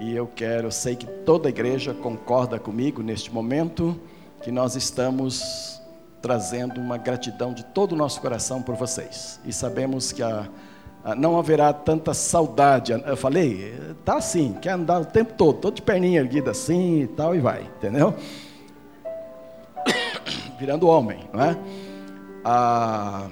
E 0.00 0.16
eu 0.16 0.26
quero, 0.26 0.72
sei 0.72 0.96
que 0.96 1.06
toda 1.06 1.48
a 1.48 1.50
igreja 1.50 1.92
concorda 1.92 2.58
comigo 2.58 3.02
neste 3.02 3.30
momento, 3.30 4.00
que 4.42 4.50
nós 4.50 4.74
estamos 4.74 5.78
trazendo 6.22 6.80
uma 6.80 6.96
gratidão 6.96 7.52
de 7.52 7.62
todo 7.62 7.92
o 7.92 7.96
nosso 7.96 8.22
coração 8.22 8.62
por 8.62 8.74
vocês. 8.74 9.38
E 9.44 9.52
sabemos 9.52 10.12
que 10.12 10.22
a, 10.22 10.48
a, 11.04 11.14
não 11.14 11.38
haverá 11.38 11.74
tanta 11.74 12.14
saudade. 12.14 12.92
Eu 12.92 13.16
falei, 13.18 13.74
tá 14.02 14.16
assim, 14.16 14.54
quer 14.62 14.70
andar 14.70 15.02
o 15.02 15.04
tempo 15.04 15.34
todo, 15.34 15.58
todo 15.58 15.74
de 15.74 15.82
perninha 15.82 16.20
erguida 16.20 16.52
assim 16.52 17.02
e 17.02 17.06
tal, 17.06 17.34
e 17.34 17.38
vai, 17.38 17.64
entendeu? 17.76 18.14
Virando 20.62 20.86
homem, 20.86 21.18
não 21.32 21.42
é? 21.42 21.58
Ah, 22.44 23.26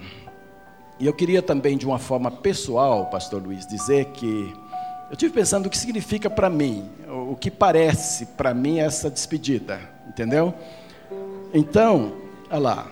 e 0.98 1.06
eu 1.06 1.12
queria 1.12 1.40
também, 1.40 1.78
de 1.78 1.86
uma 1.86 1.96
forma 2.00 2.28
pessoal, 2.28 3.06
Pastor 3.06 3.40
Luiz, 3.40 3.64
dizer 3.64 4.06
que 4.06 4.52
eu 5.08 5.16
tive 5.16 5.32
pensando 5.32 5.66
o 5.66 5.70
que 5.70 5.78
significa 5.78 6.28
para 6.28 6.50
mim, 6.50 6.90
o 7.08 7.36
que 7.36 7.48
parece 7.48 8.26
para 8.26 8.52
mim 8.52 8.80
essa 8.80 9.08
despedida, 9.08 9.78
entendeu? 10.08 10.52
Então, 11.54 12.14
olha 12.50 12.58
lá, 12.58 12.86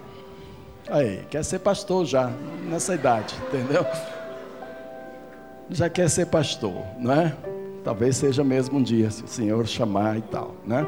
aí, 0.88 1.24
quer 1.29 1.44
ser 1.44 1.59
pastor 1.59 2.07
já, 2.07 2.31
nessa 2.70 2.94
idade, 2.94 3.35
entendeu? 3.48 3.85
Já 5.68 5.90
quer 5.90 6.09
ser 6.09 6.27
pastor, 6.27 6.81
não 6.96 7.12
é? 7.12 7.35
Talvez 7.83 8.16
seja 8.16 8.44
mesmo 8.44 8.79
um 8.79 8.83
dia, 8.85 9.11
se 9.11 9.24
o 9.24 9.29
Senhor 9.29 9.66
chamar 9.66 10.16
e 10.16 10.22
tal, 10.22 10.55
né? 10.64 10.87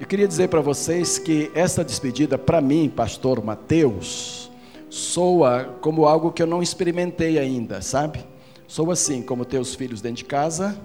Eu 0.00 0.06
queria 0.06 0.28
dizer 0.28 0.46
para 0.48 0.60
vocês 0.60 1.18
que 1.18 1.50
essa 1.52 1.84
despedida, 1.84 2.38
para 2.38 2.60
mim, 2.60 2.88
pastor 2.88 3.44
Mateus, 3.44 4.48
soa 4.88 5.76
como 5.80 6.06
algo 6.06 6.30
que 6.30 6.40
eu 6.40 6.46
não 6.46 6.62
experimentei 6.62 7.36
ainda, 7.36 7.82
sabe? 7.82 8.24
Soa 8.68 8.92
assim, 8.92 9.20
como 9.20 9.44
ter 9.44 9.58
os 9.58 9.74
filhos 9.74 10.00
dentro 10.00 10.18
de 10.18 10.24
casa 10.24 10.80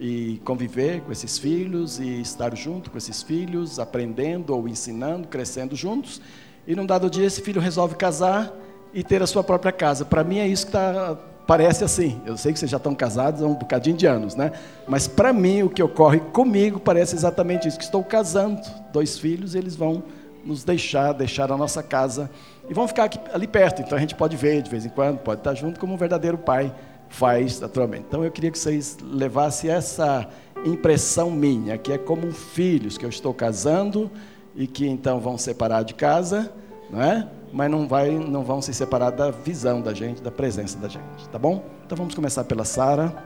e 0.00 0.40
conviver 0.42 1.02
com 1.02 1.12
esses 1.12 1.38
filhos 1.38 2.00
e 2.00 2.22
estar 2.22 2.56
junto 2.56 2.90
com 2.90 2.96
esses 2.96 3.22
filhos, 3.22 3.78
aprendendo 3.78 4.56
ou 4.56 4.66
ensinando, 4.66 5.28
crescendo 5.28 5.76
juntos. 5.76 6.22
E 6.66 6.74
num 6.74 6.86
dado 6.86 7.10
dia 7.10 7.26
esse 7.26 7.42
filho 7.42 7.60
resolve 7.60 7.94
casar 7.94 8.50
e 8.94 9.04
ter 9.04 9.22
a 9.22 9.26
sua 9.26 9.44
própria 9.44 9.70
casa. 9.70 10.02
Para 10.02 10.24
mim 10.24 10.38
é 10.38 10.48
isso 10.48 10.64
que 10.64 10.72
tá, 10.72 11.18
parece 11.46 11.84
assim. 11.84 12.20
Eu 12.26 12.36
sei 12.36 12.52
que 12.52 12.58
vocês 12.58 12.70
já 12.70 12.76
estão 12.76 12.94
casados 12.94 13.42
há 13.42 13.46
um 13.46 13.54
bocadinho 13.54 13.96
de 13.96 14.06
anos, 14.06 14.34
né? 14.34 14.52
Mas 14.86 15.06
para 15.06 15.32
mim 15.32 15.62
o 15.62 15.70
que 15.70 15.82
ocorre 15.82 16.20
comigo 16.20 16.80
parece 16.80 17.14
exatamente 17.14 17.68
isso: 17.68 17.78
que 17.78 17.84
estou 17.84 18.02
casando 18.02 18.60
dois 18.92 19.18
filhos, 19.18 19.54
e 19.54 19.58
eles 19.58 19.76
vão 19.76 20.02
nos 20.44 20.64
deixar, 20.64 21.12
deixar 21.12 21.50
a 21.50 21.56
nossa 21.56 21.82
casa 21.82 22.30
e 22.68 22.74
vão 22.74 22.86
ficar 22.86 23.04
aqui, 23.04 23.18
ali 23.32 23.46
perto. 23.46 23.82
Então 23.82 23.96
a 23.96 24.00
gente 24.00 24.14
pode 24.14 24.36
ver 24.36 24.62
de 24.62 24.70
vez 24.70 24.84
em 24.84 24.88
quando, 24.88 25.18
pode 25.18 25.40
estar 25.40 25.54
junto, 25.54 25.78
como 25.78 25.94
um 25.94 25.96
verdadeiro 25.96 26.38
pai 26.38 26.72
faz 27.08 27.60
naturalmente. 27.60 28.04
Então 28.08 28.24
eu 28.24 28.30
queria 28.30 28.50
que 28.50 28.58
vocês 28.58 28.96
levassem 29.02 29.70
essa 29.70 30.28
impressão 30.64 31.30
minha, 31.30 31.76
que 31.78 31.92
é 31.92 31.98
como 31.98 32.30
filhos 32.32 32.96
que 32.96 33.04
eu 33.04 33.08
estou 33.08 33.32
casando 33.32 34.10
e 34.54 34.66
que 34.66 34.86
então 34.86 35.20
vão 35.20 35.36
separar 35.36 35.82
de 35.82 35.94
casa, 35.94 36.52
não 36.90 37.02
é? 37.02 37.28
Mas 37.56 37.70
não, 37.70 37.88
vai, 37.88 38.10
não 38.10 38.44
vão 38.44 38.60
se 38.60 38.74
separar 38.74 39.08
da 39.08 39.30
visão 39.30 39.80
da 39.80 39.94
gente, 39.94 40.20
da 40.20 40.30
presença 40.30 40.76
da 40.76 40.88
gente, 40.88 41.26
tá 41.32 41.38
bom? 41.38 41.64
Então 41.86 41.96
vamos 41.96 42.14
começar 42.14 42.44
pela 42.44 42.66
Sara. 42.66 43.16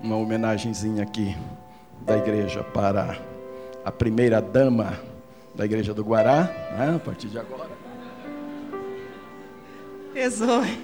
Uma 0.00 0.16
homenagenzinha 0.16 1.02
aqui 1.02 1.36
da 2.06 2.16
igreja 2.16 2.64
para 2.64 3.18
a 3.84 3.92
primeira 3.92 4.40
dama 4.40 4.98
da 5.54 5.66
igreja 5.66 5.92
do 5.92 6.02
Guará, 6.02 6.44
né? 6.74 6.94
a 6.96 6.98
partir 6.98 7.28
de 7.28 7.38
agora. 7.38 7.72
Exoe. 10.14 10.80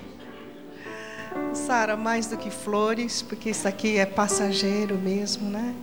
Sara, 1.55 1.96
mais 1.96 2.26
do 2.26 2.37
que 2.37 2.50
flores, 2.50 3.22
porque 3.22 3.48
isso 3.48 3.66
aqui 3.66 3.96
é 3.96 4.05
passageiro 4.05 4.96
mesmo, 4.96 5.48
né? 5.48 5.74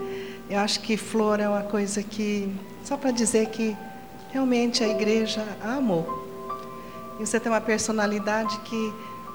Eu 0.48 0.60
acho 0.60 0.80
que 0.80 0.96
flor 0.96 1.40
é 1.40 1.50
uma 1.50 1.64
coisa 1.64 2.04
que, 2.04 2.56
só 2.88 2.96
para 2.96 3.12
dizer 3.12 3.48
que 3.48 3.76
realmente 4.32 4.82
a 4.82 4.88
igreja 4.88 5.46
amou. 5.62 6.26
E 7.20 7.26
você 7.26 7.38
tem 7.38 7.52
uma 7.52 7.60
personalidade 7.60 8.58
que 8.60 8.94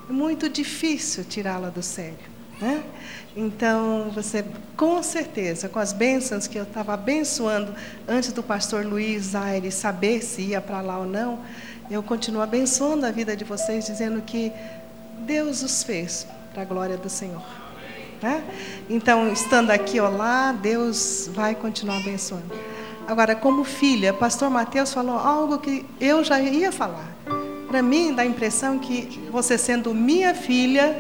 é 0.08 0.12
muito 0.12 0.48
difícil 0.48 1.22
tirá-la 1.22 1.68
do 1.68 1.82
sério. 1.82 2.32
Né? 2.58 2.82
Então, 3.36 4.10
você, 4.14 4.42
com 4.74 5.02
certeza, 5.02 5.68
com 5.68 5.78
as 5.78 5.92
bênçãos 5.92 6.46
que 6.46 6.58
eu 6.58 6.62
estava 6.62 6.94
abençoando 6.94 7.74
antes 8.08 8.32
do 8.32 8.42
pastor 8.42 8.86
Luiz 8.86 9.34
Aires 9.34 9.74
saber 9.74 10.22
se 10.22 10.40
ia 10.40 10.60
para 10.62 10.80
lá 10.80 11.00
ou 11.00 11.06
não, 11.06 11.40
eu 11.90 12.02
continuo 12.02 12.40
abençoando 12.40 13.04
a 13.04 13.10
vida 13.10 13.36
de 13.36 13.44
vocês, 13.44 13.84
dizendo 13.84 14.22
que 14.22 14.50
Deus 15.26 15.62
os 15.62 15.82
fez 15.82 16.26
para 16.54 16.62
a 16.62 16.64
glória 16.64 16.96
do 16.96 17.10
Senhor. 17.10 17.44
Né? 18.22 18.42
Então, 18.88 19.30
estando 19.30 19.70
aqui 19.70 20.00
ou 20.00 20.10
lá, 20.10 20.52
Deus 20.52 21.28
vai 21.34 21.54
continuar 21.54 21.98
abençoando. 21.98 22.71
Agora, 23.06 23.34
como 23.34 23.64
filha, 23.64 24.12
pastor 24.12 24.48
Mateus 24.48 24.92
falou 24.92 25.18
algo 25.18 25.58
que 25.58 25.84
eu 26.00 26.22
já 26.22 26.40
ia 26.40 26.70
falar. 26.70 27.12
Para 27.68 27.82
mim, 27.82 28.14
dá 28.14 28.22
a 28.22 28.26
impressão 28.26 28.78
que 28.78 29.20
você 29.30 29.58
sendo 29.58 29.94
minha 29.94 30.34
filha, 30.34 30.94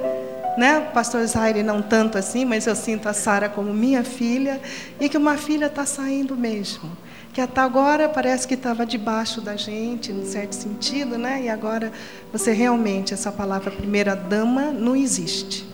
né? 0.56 0.80
Pastor 0.92 1.24
Zaire 1.26 1.62
não 1.62 1.80
tanto 1.80 2.18
assim, 2.18 2.44
mas 2.44 2.66
eu 2.66 2.74
sinto 2.74 3.08
a 3.08 3.12
Sara 3.12 3.48
como 3.48 3.72
minha 3.72 4.02
filha 4.02 4.60
e 5.00 5.08
que 5.08 5.16
uma 5.16 5.36
filha 5.36 5.66
está 5.66 5.86
saindo 5.86 6.36
mesmo. 6.36 6.90
Que 7.32 7.40
até 7.40 7.60
agora 7.60 8.08
parece 8.08 8.46
que 8.46 8.54
estava 8.54 8.84
debaixo 8.84 9.40
da 9.40 9.56
gente, 9.56 10.12
no 10.12 10.26
certo 10.26 10.54
sentido, 10.54 11.16
né? 11.16 11.42
E 11.44 11.48
agora 11.48 11.92
você 12.30 12.52
realmente 12.52 13.14
essa 13.14 13.32
palavra 13.32 13.70
primeira 13.70 14.14
dama 14.14 14.64
não 14.72 14.94
existe, 14.94 15.66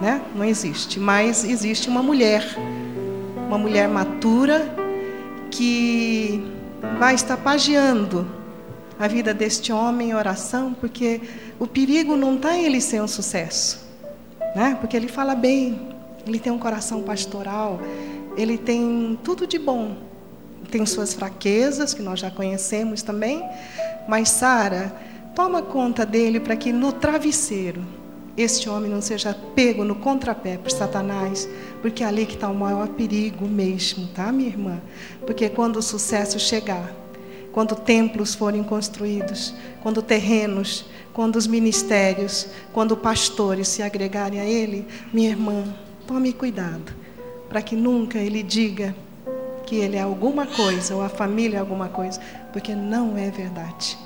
né? 0.00 0.20
Não 0.34 0.44
existe, 0.44 0.98
mas 0.98 1.44
existe 1.44 1.88
uma 1.88 2.02
mulher, 2.02 2.44
uma 3.46 3.58
mulher 3.58 3.88
matura 3.88 4.87
que 5.50 6.42
vai 6.98 7.14
estar 7.14 7.36
pagiando 7.36 8.26
a 8.98 9.06
vida 9.06 9.32
deste 9.32 9.72
homem 9.72 10.10
em 10.10 10.14
oração, 10.14 10.74
porque 10.74 11.20
o 11.58 11.66
perigo 11.66 12.16
não 12.16 12.34
está 12.34 12.56
em 12.56 12.64
ele 12.64 12.80
ser 12.80 13.00
um 13.00 13.08
sucesso, 13.08 13.86
né? 14.54 14.76
porque 14.80 14.96
ele 14.96 15.08
fala 15.08 15.34
bem, 15.34 15.80
ele 16.26 16.38
tem 16.38 16.52
um 16.52 16.58
coração 16.58 17.02
pastoral, 17.02 17.80
ele 18.36 18.58
tem 18.58 19.18
tudo 19.22 19.46
de 19.46 19.58
bom. 19.58 19.96
Tem 20.70 20.84
suas 20.84 21.14
fraquezas, 21.14 21.94
que 21.94 22.02
nós 22.02 22.20
já 22.20 22.30
conhecemos 22.30 23.00
também, 23.02 23.42
mas 24.06 24.28
Sara, 24.28 24.94
toma 25.34 25.62
conta 25.62 26.04
dele 26.04 26.40
para 26.40 26.56
que 26.56 26.72
no 26.72 26.92
travesseiro 26.92 27.82
este 28.38 28.70
homem 28.70 28.88
não 28.88 29.02
seja 29.02 29.36
pego 29.54 29.82
no 29.82 29.96
contrapé 29.96 30.56
por 30.56 30.70
Satanás, 30.70 31.48
porque 31.82 32.04
é 32.04 32.06
ali 32.06 32.24
que 32.24 32.34
está 32.34 32.48
o 32.48 32.54
maior 32.54 32.86
perigo 32.88 33.48
mesmo, 33.48 34.06
tá, 34.08 34.30
minha 34.30 34.48
irmã? 34.48 34.80
Porque 35.26 35.48
quando 35.48 35.76
o 35.76 35.82
sucesso 35.82 36.38
chegar, 36.38 36.94
quando 37.52 37.74
templos 37.74 38.36
forem 38.36 38.62
construídos, 38.62 39.52
quando 39.82 40.00
terrenos, 40.00 40.84
quando 41.12 41.34
os 41.34 41.48
ministérios, 41.48 42.46
quando 42.72 42.96
pastores 42.96 43.66
se 43.66 43.82
agregarem 43.82 44.38
a 44.38 44.44
ele, 44.44 44.86
minha 45.12 45.30
irmã, 45.30 45.64
tome 46.06 46.32
cuidado, 46.32 46.92
para 47.48 47.60
que 47.60 47.74
nunca 47.74 48.18
ele 48.18 48.42
diga 48.42 48.94
que 49.66 49.76
ele 49.76 49.96
é 49.96 50.02
alguma 50.02 50.46
coisa 50.46 50.94
ou 50.94 51.02
a 51.02 51.08
família 51.08 51.56
é 51.56 51.60
alguma 51.60 51.88
coisa, 51.88 52.20
porque 52.52 52.74
não 52.74 53.18
é 53.18 53.30
verdade. 53.30 53.98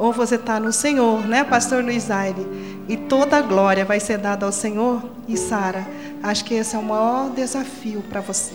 Ou 0.00 0.12
você 0.12 0.34
está 0.34 0.58
no 0.58 0.72
Senhor, 0.72 1.24
né, 1.26 1.44
Pastor 1.44 1.84
Luiz 1.84 2.10
Aire, 2.10 2.44
e 2.88 2.96
toda 2.96 3.36
a 3.36 3.42
glória 3.42 3.84
vai 3.84 4.00
ser 4.00 4.18
dada 4.18 4.46
ao 4.46 4.50
Senhor. 4.50 5.00
E 5.28 5.36
Sara, 5.36 5.86
acho 6.22 6.44
que 6.44 6.54
esse 6.54 6.74
é 6.74 6.78
o 6.78 6.82
maior 6.82 7.30
desafio 7.30 8.02
para 8.08 8.20
você. 8.20 8.54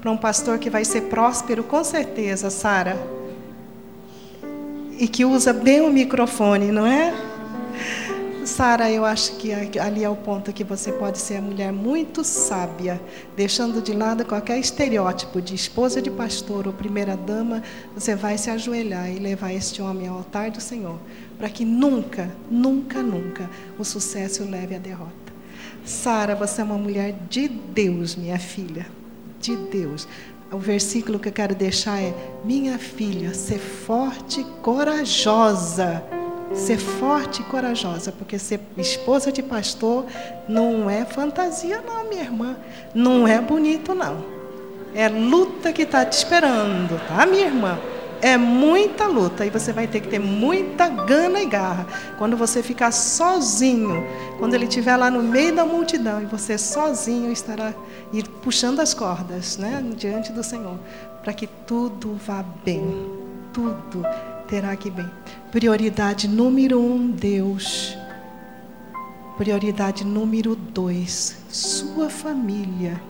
Para 0.00 0.10
um 0.10 0.16
pastor 0.16 0.58
que 0.58 0.70
vai 0.70 0.84
ser 0.84 1.02
próspero, 1.02 1.62
com 1.62 1.84
certeza, 1.84 2.50
Sara 2.50 2.96
e 4.98 5.08
que 5.08 5.24
usa 5.24 5.52
bem 5.52 5.80
o 5.80 5.92
microfone, 5.92 6.70
não 6.70 6.86
é? 6.86 7.12
Sara, 8.44 8.90
eu 8.90 9.04
acho 9.04 9.36
que 9.36 9.52
ali 9.78 10.02
é 10.02 10.08
o 10.08 10.16
ponto 10.16 10.52
que 10.52 10.64
você 10.64 10.90
pode 10.90 11.18
ser 11.18 11.36
a 11.36 11.40
mulher 11.40 11.72
muito 11.72 12.24
sábia, 12.24 13.00
deixando 13.36 13.80
de 13.80 13.92
lado 13.92 14.24
qualquer 14.24 14.58
estereótipo 14.58 15.40
de 15.40 15.54
esposa 15.54 16.02
de 16.02 16.10
pastor 16.10 16.66
ou 16.66 16.72
primeira 16.72 17.16
dama, 17.16 17.62
você 17.94 18.16
vai 18.16 18.36
se 18.36 18.50
ajoelhar 18.50 19.10
e 19.10 19.18
levar 19.18 19.52
este 19.52 19.80
homem 19.80 20.08
ao 20.08 20.16
altar 20.16 20.50
do 20.50 20.60
Senhor, 20.60 20.98
para 21.38 21.48
que 21.48 21.64
nunca, 21.64 22.30
nunca, 22.50 23.00
nunca 23.00 23.48
o 23.78 23.84
sucesso 23.84 24.44
leve 24.44 24.74
à 24.74 24.78
derrota. 24.78 25.12
Sara, 25.84 26.34
você 26.34 26.60
é 26.60 26.64
uma 26.64 26.78
mulher 26.78 27.14
de 27.30 27.46
Deus, 27.48 28.16
minha 28.16 28.38
filha, 28.38 28.86
de 29.40 29.56
Deus 29.56 30.08
o 30.52 30.58
versículo 30.58 31.18
que 31.18 31.28
eu 31.28 31.32
quero 31.32 31.54
deixar 31.54 31.98
é: 31.98 32.14
Minha 32.44 32.78
filha, 32.78 33.32
ser 33.32 33.58
forte 33.58 34.42
e 34.42 34.44
corajosa. 34.60 36.21
Ser 36.54 36.78
forte 36.78 37.40
e 37.40 37.44
corajosa, 37.44 38.12
porque 38.12 38.38
ser 38.38 38.60
esposa 38.76 39.32
de 39.32 39.42
pastor 39.42 40.04
não 40.48 40.88
é 40.88 41.04
fantasia, 41.04 41.82
não, 41.86 42.08
minha 42.08 42.22
irmã. 42.22 42.56
Não 42.94 43.26
é 43.26 43.40
bonito, 43.40 43.94
não. 43.94 44.24
É 44.94 45.08
luta 45.08 45.72
que 45.72 45.82
está 45.82 46.04
te 46.04 46.12
esperando, 46.12 47.00
tá, 47.08 47.24
minha 47.24 47.46
irmã? 47.46 47.78
É 48.20 48.36
muita 48.36 49.06
luta 49.06 49.44
e 49.44 49.50
você 49.50 49.72
vai 49.72 49.88
ter 49.88 50.00
que 50.00 50.06
ter 50.06 50.20
muita 50.20 50.86
gana 50.88 51.40
e 51.40 51.46
garra. 51.46 51.86
Quando 52.18 52.36
você 52.36 52.62
ficar 52.62 52.92
sozinho, 52.92 54.06
quando 54.38 54.54
ele 54.54 54.66
estiver 54.66 54.96
lá 54.96 55.10
no 55.10 55.22
meio 55.22 55.52
da 55.52 55.66
multidão 55.66 56.22
e 56.22 56.26
você 56.26 56.56
sozinho 56.56 57.32
estará 57.32 57.74
ir 58.12 58.28
puxando 58.42 58.78
as 58.78 58.94
cordas, 58.94 59.56
né, 59.56 59.82
diante 59.96 60.30
do 60.30 60.44
Senhor, 60.44 60.78
para 61.24 61.32
que 61.32 61.48
tudo 61.66 62.16
vá 62.24 62.44
bem. 62.64 63.10
Tudo 63.52 64.06
terá 64.52 64.76
que 64.76 64.90
bem. 64.90 65.10
Prioridade 65.50 66.28
número 66.28 66.78
um, 66.78 67.10
Deus. 67.10 67.96
Prioridade 69.38 70.04
número 70.04 70.54
dois, 70.54 71.38
sua 71.48 72.10
família 72.10 73.00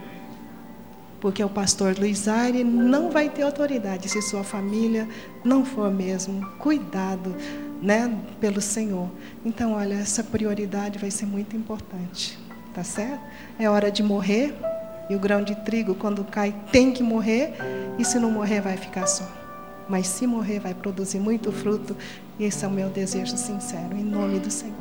porque 1.20 1.42
o 1.44 1.48
pastor 1.48 1.96
Luiz 1.96 2.26
Aire 2.26 2.64
não 2.64 3.08
vai 3.08 3.28
ter 3.28 3.42
autoridade 3.42 4.08
se 4.08 4.20
sua 4.20 4.42
família 4.42 5.08
não 5.44 5.64
for 5.64 5.88
mesmo 5.88 6.44
cuidado 6.58 7.36
né, 7.80 8.12
pelo 8.40 8.60
Senhor. 8.60 9.08
Então, 9.44 9.74
olha, 9.74 9.94
essa 9.94 10.24
prioridade 10.24 10.98
vai 10.98 11.12
ser 11.12 11.26
muito 11.26 11.56
importante, 11.56 12.36
tá 12.74 12.82
certo? 12.82 13.20
É 13.56 13.70
hora 13.70 13.88
de 13.88 14.02
morrer, 14.02 14.52
e 15.08 15.14
o 15.14 15.18
grão 15.20 15.44
de 15.44 15.54
trigo, 15.64 15.94
quando 15.94 16.24
cai, 16.24 16.52
tem 16.72 16.90
que 16.90 17.04
morrer, 17.04 17.54
e 18.00 18.04
se 18.04 18.18
não 18.18 18.32
morrer, 18.32 18.60
vai 18.60 18.76
ficar 18.76 19.06
só 19.06 19.41
mas 19.88 20.06
se 20.06 20.26
morrer 20.26 20.60
vai 20.60 20.74
produzir 20.74 21.18
muito 21.18 21.52
fruto, 21.52 21.96
e 22.38 22.44
esse 22.44 22.64
é 22.64 22.68
o 22.68 22.70
meu 22.70 22.88
desejo 22.88 23.36
sincero, 23.36 23.96
em 23.96 24.04
nome 24.04 24.38
do 24.38 24.50
Senhor. 24.50 24.74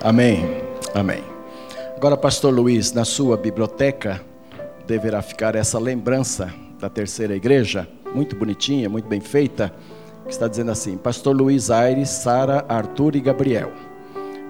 Amém. 0.00 0.62
Amém. 0.94 1.22
Agora, 1.96 2.16
pastor 2.16 2.54
Luiz, 2.54 2.92
na 2.92 3.04
sua 3.04 3.36
biblioteca 3.36 4.20
deverá 4.86 5.20
ficar 5.20 5.54
essa 5.54 5.78
lembrança 5.78 6.50
da 6.80 6.88
terceira 6.88 7.36
igreja, 7.36 7.86
muito 8.14 8.34
bonitinha, 8.34 8.88
muito 8.88 9.06
bem 9.06 9.20
feita 9.20 9.74
que 10.28 10.34
está 10.34 10.46
dizendo 10.46 10.70
assim: 10.70 10.96
Pastor 10.96 11.34
Luiz 11.34 11.70
Aires, 11.70 12.10
Sara, 12.10 12.64
Arthur 12.68 13.16
e 13.16 13.20
Gabriel. 13.20 13.72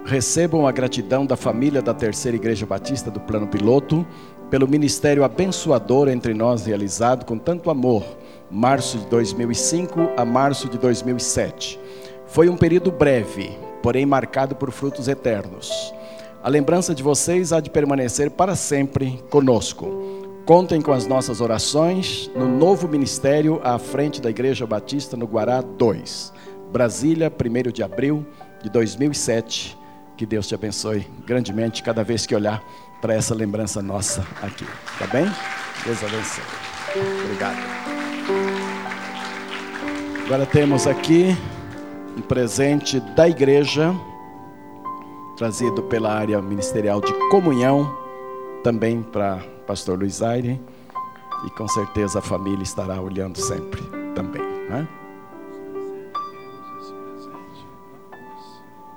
Recebam 0.05 0.67
a 0.67 0.73
gratidão 0.73 1.25
da 1.25 1.37
família 1.37 1.81
da 1.81 1.95
Terceira 1.95 2.37
Igreja 2.37 2.67
Batista 2.67 3.11
do 3.11 3.21
Plano 3.21 3.47
Piloto 3.47 4.05
pelo 4.51 4.67
ministério 4.67 5.23
abençoador 5.23 6.09
entre 6.09 6.35
nós 6.35 6.67
realizado 6.67 7.25
com 7.25 7.39
tanto 7.39 7.71
amor, 7.71 8.03
março 8.51 8.99
de 8.99 9.07
2005 9.07 10.11
a 10.17 10.25
março 10.25 10.69
de 10.69 10.79
2007. 10.79 11.79
Foi 12.27 12.49
um 12.49 12.57
período 12.57 12.91
breve, 12.91 13.57
porém 13.83 14.05
marcado 14.05 14.57
por 14.57 14.71
frutos 14.73 15.07
eternos. 15.07 15.95
A 16.43 16.49
lembrança 16.49 16.95
de 16.95 17.03
vocês 17.03 17.53
há 17.53 17.61
de 17.61 17.69
permanecer 17.69 18.31
para 18.31 18.57
sempre 18.57 19.23
conosco. 19.29 20.18
Contem 20.49 20.81
com 20.81 20.95
as 20.95 21.07
nossas 21.07 21.43
orações 21.43 22.31
no 22.35 22.49
novo 22.49 22.89
ministério 22.89 23.61
à 23.63 23.79
frente 23.79 24.19
da 24.19 24.31
Igreja 24.31 24.67
Batista 24.67 25.15
no 25.15 25.27
Guará 25.27 25.61
2, 25.61 26.33
Brasília, 26.73 27.31
1 27.31 27.71
de 27.71 27.83
abril 27.83 28.27
de 28.63 28.71
2007. 28.71 29.77
Que 30.17 30.25
Deus 30.25 30.49
te 30.49 30.55
abençoe 30.55 31.07
grandemente 31.27 31.83
cada 31.83 32.03
vez 32.03 32.25
que 32.25 32.35
olhar 32.35 32.65
para 32.99 33.13
essa 33.13 33.35
lembrança 33.35 33.83
nossa 33.83 34.27
aqui. 34.41 34.65
Tá 34.99 35.07
bem? 35.09 35.27
Deus 35.85 36.03
abençoe. 36.03 36.45
Obrigado. 37.25 37.59
Agora 40.25 40.47
temos 40.47 40.87
aqui 40.87 41.37
um 42.17 42.23
presente 42.23 43.01
da 43.01 43.29
igreja, 43.29 43.95
trazido 45.37 45.83
pela 45.83 46.11
área 46.11 46.41
ministerial 46.41 47.03
de 47.03 47.13
comunhão, 47.29 47.95
também 48.65 49.03
para 49.03 49.58
pastor 49.69 49.99
Luiz 49.99 50.23
Aire, 50.23 50.59
e 51.45 51.51
com 51.51 51.69
certeza 51.69 52.21
a 52.21 52.23
família 52.23 52.63
estará 52.63 52.99
olhando 52.99 53.39
sempre 53.39 53.83
também. 54.15 54.41
Né? 54.41 54.89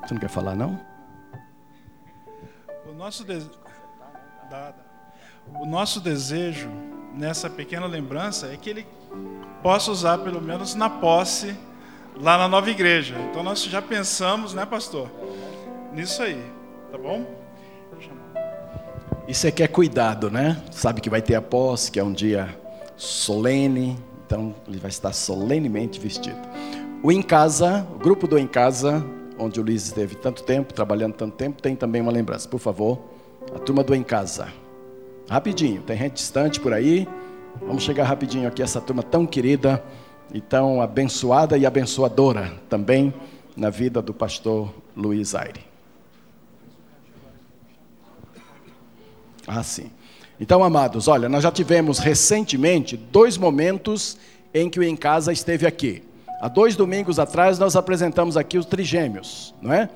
Você 0.01 0.13
não 0.13 0.21
quer 0.21 0.29
falar, 0.29 0.55
não? 0.55 0.79
O 2.89 2.93
nosso, 2.93 3.25
de... 3.25 3.45
o 5.59 5.65
nosso 5.65 5.99
desejo 5.99 6.69
nessa 7.13 7.49
pequena 7.49 7.85
lembrança 7.85 8.47
é 8.47 8.55
que 8.55 8.69
ele 8.69 8.87
possa 9.61 9.91
usar 9.91 10.19
pelo 10.19 10.41
menos 10.41 10.73
na 10.73 10.89
posse 10.89 11.53
lá 12.15 12.37
na 12.37 12.47
nova 12.47 12.69
igreja. 12.69 13.19
Então 13.29 13.43
nós 13.43 13.61
já 13.61 13.81
pensamos, 13.81 14.53
né, 14.53 14.65
pastor? 14.65 15.09
Nisso 15.91 16.23
aí, 16.23 16.41
tá 16.89 16.97
bom? 16.97 17.40
Isso 19.27 19.47
é 19.47 19.51
que 19.51 19.63
é 19.63 19.67
cuidado, 19.67 20.29
né? 20.29 20.61
Sabe 20.71 20.99
que 20.99 21.09
vai 21.09 21.21
ter 21.21 21.35
a 21.35 21.41
posse, 21.41 21.91
que 21.91 21.99
é 21.99 22.03
um 22.03 22.11
dia 22.11 22.49
solene, 22.97 23.97
então 24.25 24.53
ele 24.67 24.77
vai 24.77 24.89
estar 24.89 25.13
solenemente 25.13 25.99
vestido. 25.99 26.39
O 27.03 27.11
Em 27.11 27.21
Casa, 27.21 27.87
o 27.95 27.97
grupo 27.97 28.27
do 28.27 28.37
Em 28.37 28.47
Casa, 28.47 29.03
onde 29.39 29.59
o 29.59 29.63
Luiz 29.63 29.85
esteve 29.85 30.15
tanto 30.15 30.43
tempo, 30.43 30.73
trabalhando 30.73 31.13
tanto 31.13 31.35
tempo, 31.35 31.61
tem 31.61 31.75
também 31.75 32.01
uma 32.01 32.11
lembrança. 32.11 32.47
Por 32.47 32.59
favor, 32.59 32.99
a 33.55 33.59
turma 33.59 33.83
do 33.83 33.95
Em 33.95 34.03
Casa. 34.03 34.47
Rapidinho, 35.29 35.81
tem 35.81 35.97
gente 35.97 36.13
distante 36.13 36.59
por 36.59 36.73
aí. 36.73 37.07
Vamos 37.61 37.83
chegar 37.83 38.05
rapidinho 38.05 38.47
aqui, 38.47 38.61
essa 38.61 38.81
turma 38.81 39.03
tão 39.03 39.25
querida 39.25 39.83
e 40.33 40.41
tão 40.41 40.81
abençoada 40.81 41.57
e 41.57 41.65
abençoadora 41.65 42.53
também 42.69 43.13
na 43.55 43.69
vida 43.69 44.01
do 44.01 44.13
pastor 44.13 44.73
Luiz 44.95 45.35
Aire. 45.35 45.70
Ah, 49.47 49.63
sim. 49.63 49.89
Então, 50.39 50.63
amados, 50.63 51.07
olha, 51.07 51.29
nós 51.29 51.43
já 51.43 51.51
tivemos 51.51 51.99
recentemente 51.99 52.97
dois 52.97 53.37
momentos 53.37 54.17
em 54.53 54.69
que 54.69 54.79
o 54.79 54.83
Em 54.83 54.95
Casa 54.95 55.31
esteve 55.31 55.67
aqui. 55.67 56.03
Há 56.41 56.47
dois 56.47 56.75
domingos 56.75 57.19
atrás 57.19 57.59
nós 57.59 57.75
apresentamos 57.75 58.35
aqui 58.35 58.57
os 58.57 58.65
trigêmeos, 58.65 59.53
não 59.61 59.71
é? 59.71 59.89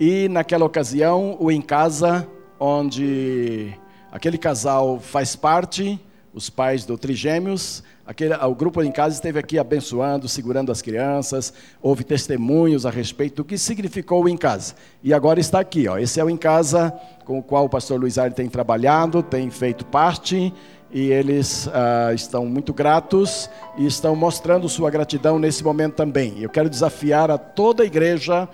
E 0.00 0.28
naquela 0.28 0.64
ocasião, 0.64 1.36
o 1.38 1.50
Em 1.50 1.60
Casa, 1.60 2.26
onde 2.58 3.74
aquele 4.10 4.38
casal 4.38 4.98
faz 4.98 5.36
parte, 5.36 6.00
os 6.32 6.48
pais 6.48 6.86
do 6.86 6.96
trigêmeos, 6.96 7.82
Aquele, 8.04 8.34
o 8.34 8.54
grupo 8.54 8.82
em 8.82 8.90
casa 8.90 9.14
esteve 9.14 9.38
aqui 9.38 9.58
abençoando, 9.58 10.28
segurando 10.28 10.72
as 10.72 10.82
crianças, 10.82 11.52
houve 11.80 12.02
testemunhos 12.02 12.84
a 12.84 12.90
respeito 12.90 13.36
do 13.36 13.44
que 13.44 13.56
significou 13.56 14.24
o 14.24 14.28
em 14.28 14.36
casa. 14.36 14.74
E 15.04 15.14
agora 15.14 15.38
está 15.38 15.60
aqui, 15.60 15.86
ó. 15.86 15.96
esse 15.96 16.18
é 16.18 16.24
o 16.24 16.28
em 16.28 16.36
casa 16.36 16.92
com 17.24 17.38
o 17.38 17.42
qual 17.42 17.64
o 17.64 17.68
pastor 17.68 18.00
Luiz 18.00 18.18
Ari 18.18 18.34
tem 18.34 18.48
trabalhado, 18.48 19.22
tem 19.22 19.48
feito 19.50 19.86
parte, 19.86 20.52
e 20.92 21.10
eles 21.10 21.68
ah, 21.72 22.12
estão 22.12 22.44
muito 22.44 22.74
gratos 22.74 23.48
e 23.78 23.86
estão 23.86 24.14
mostrando 24.14 24.68
sua 24.68 24.90
gratidão 24.90 25.38
nesse 25.38 25.64
momento 25.64 25.94
também. 25.94 26.40
Eu 26.40 26.50
quero 26.50 26.68
desafiar 26.68 27.30
a 27.30 27.38
toda 27.38 27.82
a 27.82 27.86
igreja. 27.86 28.48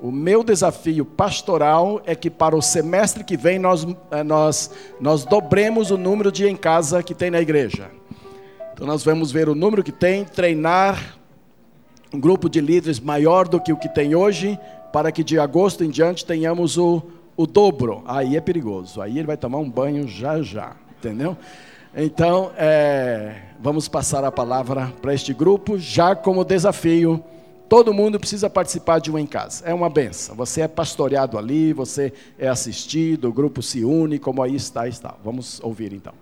O 0.00 0.10
meu 0.10 0.42
desafio 0.42 1.04
pastoral 1.04 2.00
é 2.06 2.14
que 2.14 2.30
para 2.30 2.56
o 2.56 2.62
semestre 2.62 3.22
que 3.22 3.36
vem 3.36 3.58
nós, 3.58 3.86
eh, 4.10 4.24
nós, 4.24 4.70
nós 5.00 5.24
dobremos 5.24 5.90
o 5.90 5.98
número 5.98 6.32
de 6.32 6.48
em 6.48 6.56
casa 6.56 7.02
que 7.02 7.14
tem 7.14 7.30
na 7.30 7.40
igreja. 7.40 7.90
Então 8.72 8.86
nós 8.86 9.04
vamos 9.04 9.30
ver 9.30 9.48
o 9.48 9.54
número 9.54 9.82
que 9.82 9.92
tem, 9.92 10.24
treinar 10.24 11.16
um 12.12 12.20
grupo 12.20 12.48
de 12.48 12.60
líderes 12.60 13.00
maior 13.00 13.48
do 13.48 13.60
que 13.60 13.72
o 13.72 13.76
que 13.76 13.88
tem 13.88 14.14
hoje, 14.14 14.58
para 14.92 15.10
que 15.10 15.24
de 15.24 15.38
agosto 15.38 15.82
em 15.82 15.90
diante 15.90 16.26
tenhamos 16.26 16.76
o, 16.76 17.02
o 17.36 17.46
dobro. 17.46 18.02
Aí 18.06 18.36
é 18.36 18.40
perigoso, 18.40 19.00
aí 19.00 19.18
ele 19.18 19.26
vai 19.26 19.36
tomar 19.36 19.58
um 19.58 19.70
banho 19.70 20.06
já 20.06 20.42
já, 20.42 20.76
entendeu? 20.98 21.36
Então, 21.94 22.52
é, 22.56 23.36
vamos 23.60 23.86
passar 23.86 24.24
a 24.24 24.32
palavra 24.32 24.92
para 25.02 25.12
este 25.12 25.34
grupo, 25.34 25.78
já 25.78 26.16
como 26.16 26.44
desafio. 26.44 27.22
Todo 27.68 27.92
mundo 27.92 28.18
precisa 28.18 28.50
participar 28.50 28.98
de 28.98 29.10
um 29.10 29.18
em 29.18 29.26
casa. 29.26 29.64
É 29.66 29.72
uma 29.72 29.88
benção. 29.88 30.34
Você 30.36 30.62
é 30.62 30.68
pastoreado 30.68 31.38
ali, 31.38 31.72
você 31.72 32.12
é 32.38 32.48
assistido, 32.48 33.28
o 33.28 33.32
grupo 33.32 33.62
se 33.62 33.84
une, 33.84 34.18
como 34.18 34.42
aí 34.42 34.54
está, 34.54 34.88
está. 34.88 35.14
Vamos 35.22 35.60
ouvir 35.62 35.92
então. 35.92 36.21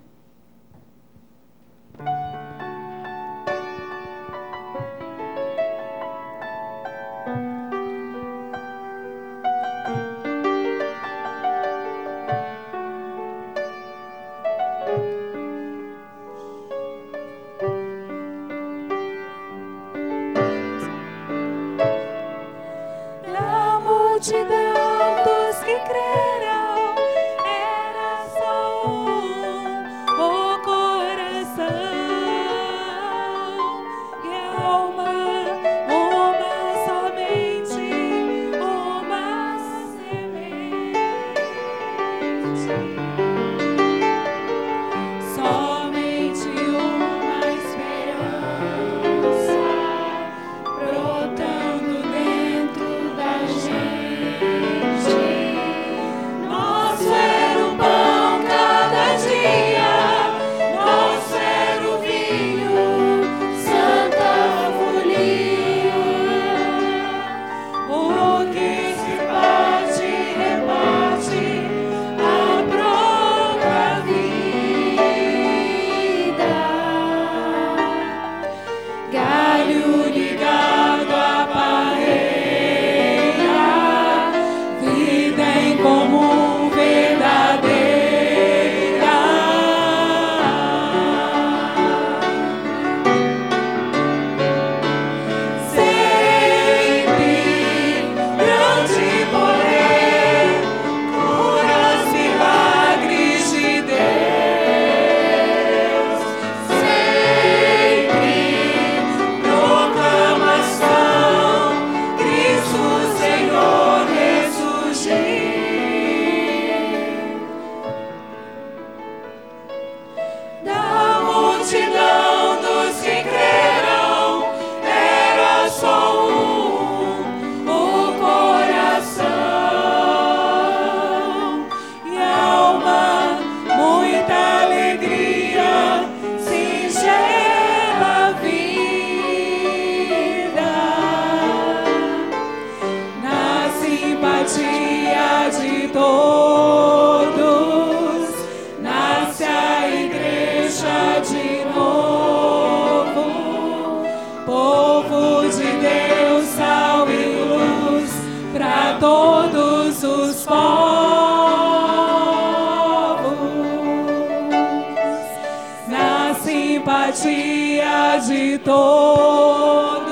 De 168.26 168.58
todos, 168.58 170.10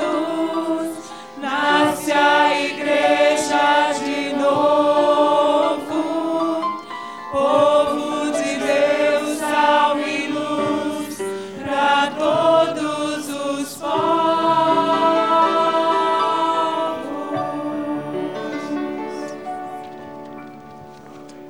nasce 1.39 2.11
a 2.11 2.59
igreja 2.59 3.93
de 4.03 4.33
novo, 4.33 6.01
povo 7.31 8.31
de 8.31 8.57
Deus, 8.57 9.37
sal 9.37 9.99
e 9.99 10.27
luz 10.27 11.17
para 11.63 12.07
todos 12.17 13.29
os 13.29 13.73
povos. 13.75 13.89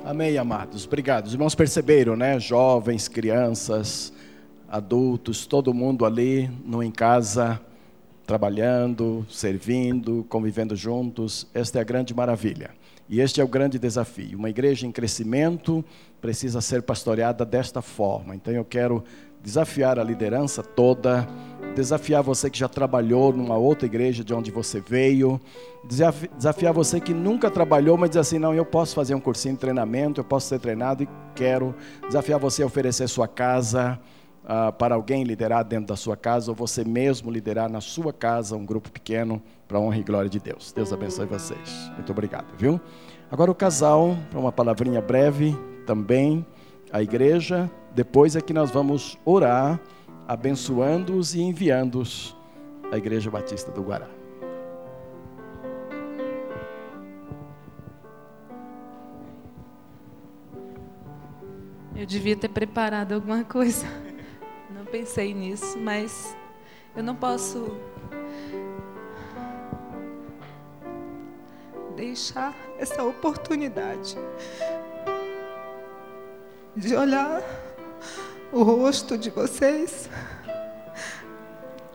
Amém, 0.04 0.36
amados. 0.36 0.84
Obrigado. 0.86 1.26
Os 1.26 1.32
irmãos 1.32 1.54
perceberam, 1.54 2.16
né? 2.16 2.38
Jovens, 2.38 3.08
crianças, 3.08 4.12
adultos, 4.70 5.46
todo 5.46 5.74
mundo 5.74 6.06
ali, 6.06 6.48
no 6.64 6.82
em 6.82 6.90
casa, 6.90 7.60
trabalhando, 8.24 9.26
servindo, 9.28 10.24
convivendo 10.28 10.76
juntos. 10.76 11.46
Esta 11.52 11.78
é 11.78 11.80
a 11.80 11.84
grande 11.84 12.14
maravilha. 12.14 12.70
E 13.08 13.20
este 13.20 13.40
é 13.40 13.44
o 13.44 13.48
grande 13.48 13.76
desafio. 13.76 14.38
Uma 14.38 14.48
igreja 14.48 14.86
em 14.86 14.92
crescimento 14.92 15.84
precisa 16.20 16.60
ser 16.60 16.82
pastoreada 16.82 17.44
desta 17.44 17.82
forma. 17.82 18.36
Então 18.36 18.54
eu 18.54 18.64
quero 18.64 19.02
desafiar 19.42 19.98
a 19.98 20.04
liderança 20.04 20.62
toda, 20.62 21.26
desafiar 21.74 22.22
você 22.22 22.48
que 22.48 22.58
já 22.58 22.68
trabalhou 22.68 23.32
numa 23.32 23.56
outra 23.56 23.86
igreja 23.86 24.22
de 24.22 24.32
onde 24.32 24.52
você 24.52 24.80
veio, 24.80 25.40
desafi- 25.82 26.30
desafiar 26.36 26.72
você 26.72 27.00
que 27.00 27.12
nunca 27.12 27.50
trabalhou, 27.50 27.96
mas 27.96 28.10
diz 28.10 28.18
assim: 28.18 28.38
não, 28.38 28.54
eu 28.54 28.64
posso 28.64 28.94
fazer 28.94 29.16
um 29.16 29.20
cursinho 29.20 29.54
de 29.54 29.60
treinamento, 29.60 30.20
eu 30.20 30.24
posso 30.24 30.46
ser 30.46 30.60
treinado 30.60 31.02
e 31.02 31.08
quero. 31.34 31.74
Desafiar 32.06 32.38
você 32.38 32.62
a 32.62 32.66
oferecer 32.66 33.08
sua 33.08 33.26
casa 33.26 33.98
ah, 34.44 34.72
para 34.72 34.94
alguém 34.94 35.24
liderar 35.24 35.64
dentro 35.64 35.86
da 35.86 35.96
sua 35.96 36.16
casa, 36.16 36.50
ou 36.50 36.54
você 36.54 36.84
mesmo 36.84 37.30
liderar 37.30 37.70
na 37.70 37.80
sua 37.80 38.12
casa 38.12 38.56
um 38.56 38.64
grupo 38.64 38.90
pequeno 38.90 39.42
para 39.68 39.78
honra 39.78 39.98
e 39.98 40.02
glória 40.02 40.30
de 40.30 40.40
Deus. 40.40 40.72
Deus 40.72 40.92
abençoe 40.92 41.26
vocês. 41.26 41.90
Muito 41.94 42.10
obrigado, 42.10 42.46
viu? 42.56 42.80
Agora 43.30 43.50
o 43.50 43.54
casal, 43.54 44.16
para 44.30 44.40
uma 44.40 44.50
palavrinha 44.50 45.00
breve 45.00 45.56
também, 45.86 46.44
a 46.92 47.02
igreja. 47.02 47.70
Depois 47.94 48.34
é 48.34 48.40
que 48.40 48.52
nós 48.52 48.70
vamos 48.70 49.18
orar, 49.24 49.80
abençoando-os 50.26 51.34
e 51.34 51.40
enviando-os 51.40 52.36
à 52.90 52.96
Igreja 52.96 53.30
Batista 53.30 53.70
do 53.70 53.82
Guará. 53.82 54.08
Eu 61.94 62.06
devia 62.06 62.34
ter 62.34 62.48
preparado 62.48 63.12
alguma 63.12 63.44
coisa. 63.44 63.86
Pensei 64.90 65.32
nisso, 65.32 65.78
mas 65.78 66.36
eu 66.96 67.02
não 67.02 67.14
posso 67.14 67.76
deixar 71.94 72.54
essa 72.78 73.02
oportunidade 73.04 74.16
de 76.74 76.96
olhar 76.96 77.42
o 78.52 78.62
rosto 78.62 79.16
de 79.16 79.30
vocês 79.30 80.08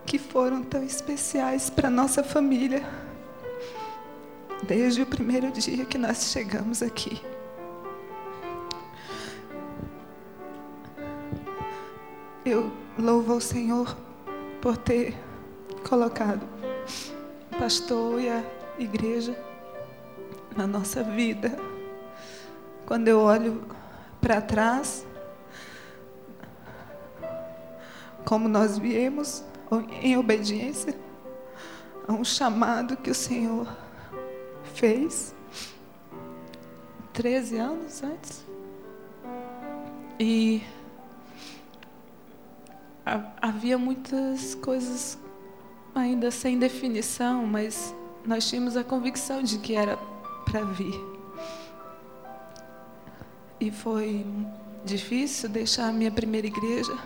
que 0.06 0.18
foram 0.18 0.62
tão 0.62 0.82
especiais 0.82 1.68
para 1.68 1.90
nossa 1.90 2.22
família 2.22 2.82
desde 4.62 5.02
o 5.02 5.06
primeiro 5.06 5.50
dia 5.50 5.84
que 5.84 5.98
nós 5.98 6.30
chegamos 6.30 6.82
aqui. 6.82 7.20
Eu 12.44 12.70
louvo 13.06 13.34
ao 13.34 13.40
Senhor 13.40 13.96
por 14.60 14.76
ter 14.76 15.14
colocado 15.88 16.42
o 17.52 17.56
pastor 17.56 18.20
e 18.20 18.28
a 18.28 18.42
igreja 18.80 19.38
na 20.56 20.66
nossa 20.66 21.04
vida. 21.04 21.56
Quando 22.84 23.06
eu 23.06 23.20
olho 23.20 23.62
para 24.20 24.40
trás, 24.40 25.06
como 28.24 28.48
nós 28.48 28.76
viemos 28.76 29.44
em 30.02 30.16
obediência 30.16 30.98
a 32.08 32.12
um 32.12 32.24
chamado 32.24 32.96
que 32.96 33.10
o 33.10 33.14
Senhor 33.14 33.68
fez 34.74 35.32
13 37.12 37.56
anos 37.56 38.02
antes. 38.02 38.44
E 40.18 40.60
havia 43.40 43.78
muitas 43.78 44.56
coisas 44.56 45.16
ainda 45.94 46.30
sem 46.30 46.58
definição, 46.58 47.46
mas 47.46 47.94
nós 48.24 48.48
tínhamos 48.48 48.76
a 48.76 48.82
convicção 48.82 49.42
de 49.42 49.58
que 49.58 49.74
era 49.74 49.96
para 50.44 50.64
vir. 50.64 50.94
E 53.60 53.70
foi 53.70 54.26
difícil 54.84 55.48
deixar 55.48 55.88
a 55.88 55.92
minha 55.92 56.10
primeira 56.10 56.46
igreja, 56.46 56.96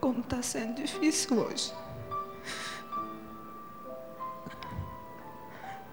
como 0.00 0.20
está 0.20 0.42
sendo 0.42 0.76
difícil 0.76 1.38
hoje. 1.38 1.72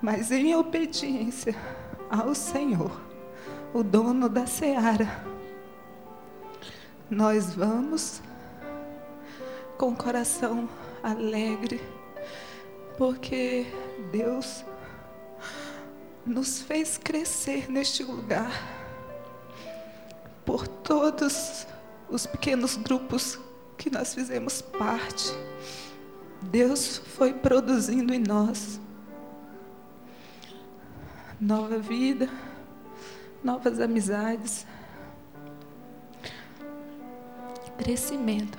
Mas 0.01 0.31
em 0.31 0.55
obediência 0.55 1.53
ao 2.09 2.33
Senhor, 2.33 2.91
o 3.73 3.83
dono 3.83 4.29
da 4.29 4.45
seara, 4.45 5.23
nós 7.09 7.53
vamos 7.53 8.21
com 9.77 9.89
o 9.89 9.95
coração 9.95 10.67
alegre, 11.03 11.81
porque 12.97 13.67
Deus 14.11 14.65
nos 16.25 16.61
fez 16.61 16.97
crescer 16.97 17.69
neste 17.69 18.03
lugar 18.03 18.51
por 20.45 20.67
todos 20.67 21.67
os 22.09 22.25
pequenos 22.25 22.75
grupos 22.75 23.39
que 23.77 23.89
nós 23.89 24.13
fizemos 24.13 24.61
parte. 24.61 25.31
Deus 26.41 26.97
foi 26.97 27.33
produzindo 27.33 28.13
em 28.13 28.19
nós 28.19 28.79
nova 31.39 31.77
vida, 31.77 32.27
novas 33.43 33.79
amizades, 33.79 34.65
crescimento, 37.77 38.57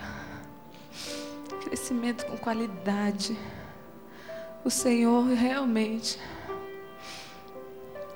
crescimento 1.69 2.25
com 2.25 2.37
qualidade. 2.39 3.37
O 4.65 4.71
Senhor 4.71 5.27
realmente 5.27 6.19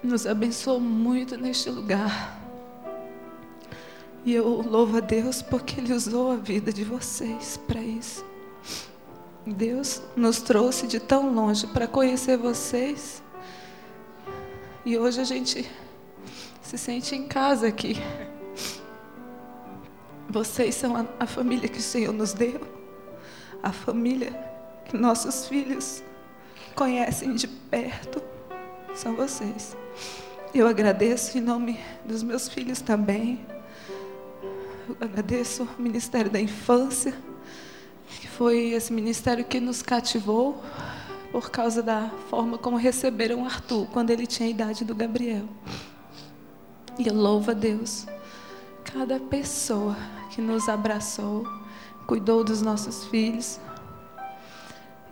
nos 0.02 0.26
abençoou 0.26 0.80
muito 0.80 1.36
neste 1.36 1.68
lugar. 1.68 2.40
E 4.24 4.32
eu 4.32 4.62
louvo 4.62 4.96
a 4.96 5.00
Deus 5.00 5.42
porque 5.42 5.80
Ele 5.80 5.92
usou 5.92 6.32
a 6.32 6.36
vida 6.36 6.72
de 6.72 6.82
vocês 6.82 7.58
para 7.66 7.80
isso. 7.80 8.24
Deus 9.46 10.00
nos 10.16 10.40
trouxe 10.40 10.86
de 10.86 10.98
tão 10.98 11.34
longe 11.34 11.66
para 11.66 11.86
conhecer 11.86 12.38
vocês. 12.38 13.22
E 14.84 14.96
hoje 14.96 15.20
a 15.20 15.24
gente 15.24 15.70
se 16.62 16.78
sente 16.78 17.14
em 17.14 17.28
casa 17.28 17.68
aqui. 17.68 17.96
Vocês 20.30 20.74
são 20.74 20.96
a, 20.96 21.04
a 21.20 21.26
família 21.26 21.68
que 21.68 21.78
o 21.78 21.82
Senhor 21.82 22.12
nos 22.12 22.32
deu, 22.32 22.81
a 23.62 23.72
família 23.72 24.32
que 24.84 24.96
nossos 24.96 25.46
filhos 25.46 26.02
conhecem 26.74 27.34
de 27.34 27.46
perto. 27.46 28.22
São 28.94 29.14
vocês. 29.14 29.76
Eu 30.54 30.66
agradeço 30.66 31.38
em 31.38 31.40
nome 31.40 31.78
dos 32.04 32.22
meus 32.22 32.48
filhos 32.48 32.80
também. 32.80 33.40
Eu 34.88 34.96
agradeço 35.00 35.68
o 35.78 35.82
Ministério 35.82 36.30
da 36.30 36.40
Infância, 36.40 37.14
que 38.20 38.28
foi 38.28 38.72
esse 38.72 38.92
ministério 38.92 39.44
que 39.44 39.60
nos 39.60 39.80
cativou 39.80 40.62
por 41.30 41.50
causa 41.50 41.82
da 41.82 42.10
forma 42.28 42.58
como 42.58 42.76
receberam 42.76 43.44
Arthur 43.44 43.86
quando 43.86 44.10
ele 44.10 44.26
tinha 44.26 44.46
a 44.46 44.50
idade 44.50 44.84
do 44.84 44.94
Gabriel. 44.94 45.48
E 46.98 47.08
eu 47.08 47.14
louvo 47.14 47.50
a 47.52 47.54
Deus, 47.54 48.06
cada 48.84 49.18
pessoa 49.18 49.96
que 50.30 50.42
nos 50.42 50.68
abraçou, 50.68 51.46
cuidou 52.06 52.42
dos 52.44 52.62
nossos 52.62 53.04
filhos, 53.04 53.58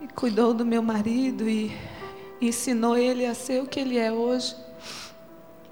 e 0.01 0.09
cuidou 0.09 0.55
do 0.55 0.65
meu 0.65 0.83
marido 0.83 1.49
e 1.49 1.77
ensinou 2.41 2.97
ele 2.97 3.27
a 3.27 3.35
ser 3.35 3.63
o 3.63 3.67
que 3.67 3.81
ele 3.81 3.99
é 3.99 4.11
hoje. 4.11 4.57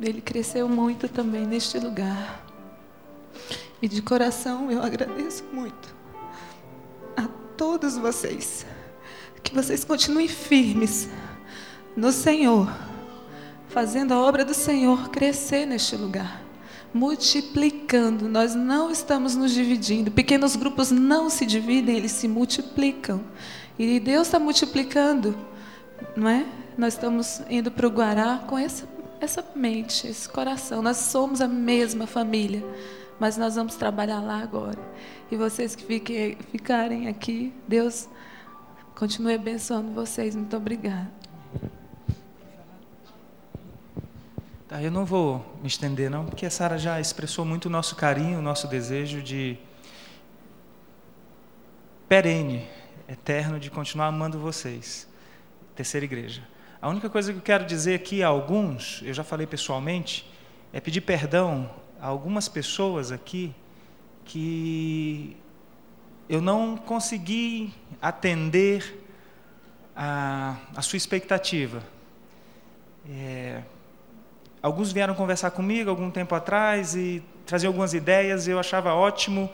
Ele 0.01 0.21
cresceu 0.21 0.69
muito 0.69 1.09
também 1.09 1.47
neste 1.47 1.79
lugar. 1.79 2.45
E 3.81 3.89
de 3.89 4.03
coração 4.03 4.71
eu 4.71 4.83
agradeço 4.83 5.45
muito 5.53 5.95
a 7.17 7.27
todos 7.57 7.97
vocês. 7.97 8.67
Que 9.43 9.55
vocês 9.55 9.83
continuem 9.83 10.29
firmes 10.29 11.09
no 11.97 12.13
Senhor, 12.13 12.71
fazendo 13.69 14.13
a 14.13 14.19
obra 14.19 14.45
do 14.45 14.53
Senhor 14.53 15.09
crescer 15.09 15.65
neste 15.65 15.97
lugar. 15.97 16.48
Multiplicando. 16.93 18.29
Nós 18.29 18.55
não 18.55 18.91
estamos 18.91 19.35
nos 19.35 19.53
dividindo. 19.53 20.11
Pequenos 20.11 20.57
grupos 20.57 20.91
não 20.91 21.29
se 21.31 21.45
dividem, 21.47 21.97
eles 21.97 22.13
se 22.13 22.29
multiplicam. 22.29 23.21
E 23.79 24.01
Deus 24.01 24.27
está 24.27 24.39
multiplicando, 24.39 25.37
não 26.17 26.29
é? 26.29 26.47
Nós 26.77 26.95
estamos 26.95 27.43
indo 27.49 27.71
para 27.71 27.87
o 27.87 27.91
Guará 27.91 28.39
com 28.47 28.59
essa, 28.59 28.89
essa 29.21 29.45
mente, 29.55 30.07
esse 30.07 30.29
coração. 30.29 30.83
Nós 30.83 30.97
somos 30.97 31.41
a 31.41 31.49
mesma 31.49 32.07
família, 32.07 32.65
mas 33.21 33.37
nós 33.37 33.55
vamos 33.55 33.77
trabalhar 33.77 34.21
lá 34.21 34.43
agora. 34.43 34.79
E 35.31 35.37
vocês 35.37 35.77
que 35.77 35.85
fiquem, 35.85 36.37
ficarem 36.51 37.09
aqui, 37.09 37.53
Deus 37.67 38.09
continue 38.95 39.35
abençoando 39.35 39.93
vocês. 39.93 40.35
Muito 40.35 40.57
obrigada. 40.57 41.19
Tá, 44.69 44.83
eu 44.83 44.91
não 44.91 45.07
vou 45.07 45.59
me 45.63 45.67
estender, 45.67 46.11
não, 46.11 46.27
porque 46.27 46.45
a 46.45 46.51
Sara 46.51 46.77
já 46.77 47.01
expressou 47.01 47.43
muito 47.43 47.67
o 47.67 47.71
nosso 47.71 47.97
carinho, 47.97 48.39
o 48.39 48.43
nosso 48.43 48.69
desejo 48.69 49.23
de 49.23 49.57
perene, 52.07 52.69
eterno, 53.09 53.59
de 53.59 53.71
continuar 53.71 54.09
amando 54.09 54.39
vocês. 54.39 55.09
Terceira 55.75 56.05
igreja. 56.05 56.47
A 56.83 56.89
única 56.91 57.09
coisa 57.09 57.33
que 57.33 57.39
eu 57.39 57.43
quero 57.43 57.65
dizer 57.65 57.95
aqui 57.95 58.23
a 58.23 58.29
alguns, 58.29 59.01
eu 59.03 59.15
já 59.15 59.25
falei 59.25 59.47
pessoalmente, 59.47 60.31
é 60.71 60.81
pedir 60.81 61.01
perdão 61.01 61.71
a 61.99 62.07
algumas 62.07 62.47
pessoas 62.47 63.11
aqui 63.11 63.55
que 64.27 65.35
eu 66.29 66.43
não 66.43 66.77
consegui 66.77 67.73
atender 68.03 69.03
a, 69.97 70.59
a 70.77 70.83
sua 70.83 70.99
expectativa. 70.99 71.83
É, 73.09 73.63
Alguns 74.63 74.93
vieram 74.93 75.15
conversar 75.15 75.51
comigo 75.51 75.89
algum 75.89 76.11
tempo 76.11 76.35
atrás 76.35 76.95
e 76.95 77.23
traziam 77.47 77.71
algumas 77.71 77.95
ideias, 77.95 78.49
eu 78.49 78.59
achava 78.59 78.93
ótimo. 78.93 79.51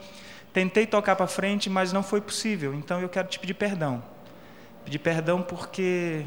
Tentei 0.51 0.87
tocar 0.87 1.15
para 1.15 1.27
frente, 1.27 1.69
mas 1.69 1.93
não 1.93 2.01
foi 2.01 2.21
possível. 2.21 2.73
Então 2.73 2.99
eu 2.99 3.09
quero 3.09 3.27
te 3.27 3.39
pedir 3.39 3.53
perdão. 3.53 4.03
Pedir 4.83 4.99
perdão 4.99 5.41
porque 5.41 6.25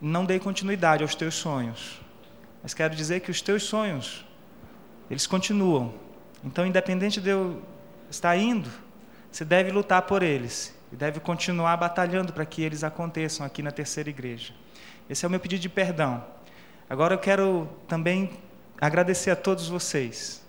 não 0.00 0.24
dei 0.24 0.38
continuidade 0.38 1.02
aos 1.02 1.14
teus 1.14 1.34
sonhos. 1.34 2.00
Mas 2.62 2.74
quero 2.74 2.94
dizer 2.94 3.20
que 3.20 3.30
os 3.30 3.40
teus 3.40 3.62
sonhos, 3.62 4.24
eles 5.10 5.26
continuam. 5.26 5.94
Então, 6.44 6.66
independente 6.66 7.20
de 7.20 7.30
eu 7.30 7.62
estar 8.10 8.36
indo, 8.36 8.70
você 9.30 9.44
deve 9.44 9.70
lutar 9.70 10.02
por 10.02 10.22
eles 10.22 10.74
e 10.92 10.96
deve 10.96 11.20
continuar 11.20 11.76
batalhando 11.76 12.32
para 12.32 12.44
que 12.44 12.62
eles 12.62 12.82
aconteçam 12.82 13.44
aqui 13.44 13.62
na 13.62 13.70
terceira 13.70 14.10
igreja. 14.10 14.52
Esse 15.08 15.24
é 15.24 15.28
o 15.28 15.30
meu 15.30 15.40
pedido 15.40 15.60
de 15.60 15.68
perdão. 15.68 16.24
Agora 16.90 17.14
eu 17.14 17.18
quero 17.18 17.68
também 17.86 18.28
agradecer 18.80 19.30
a 19.30 19.36
todos 19.36 19.68
vocês. 19.68 20.44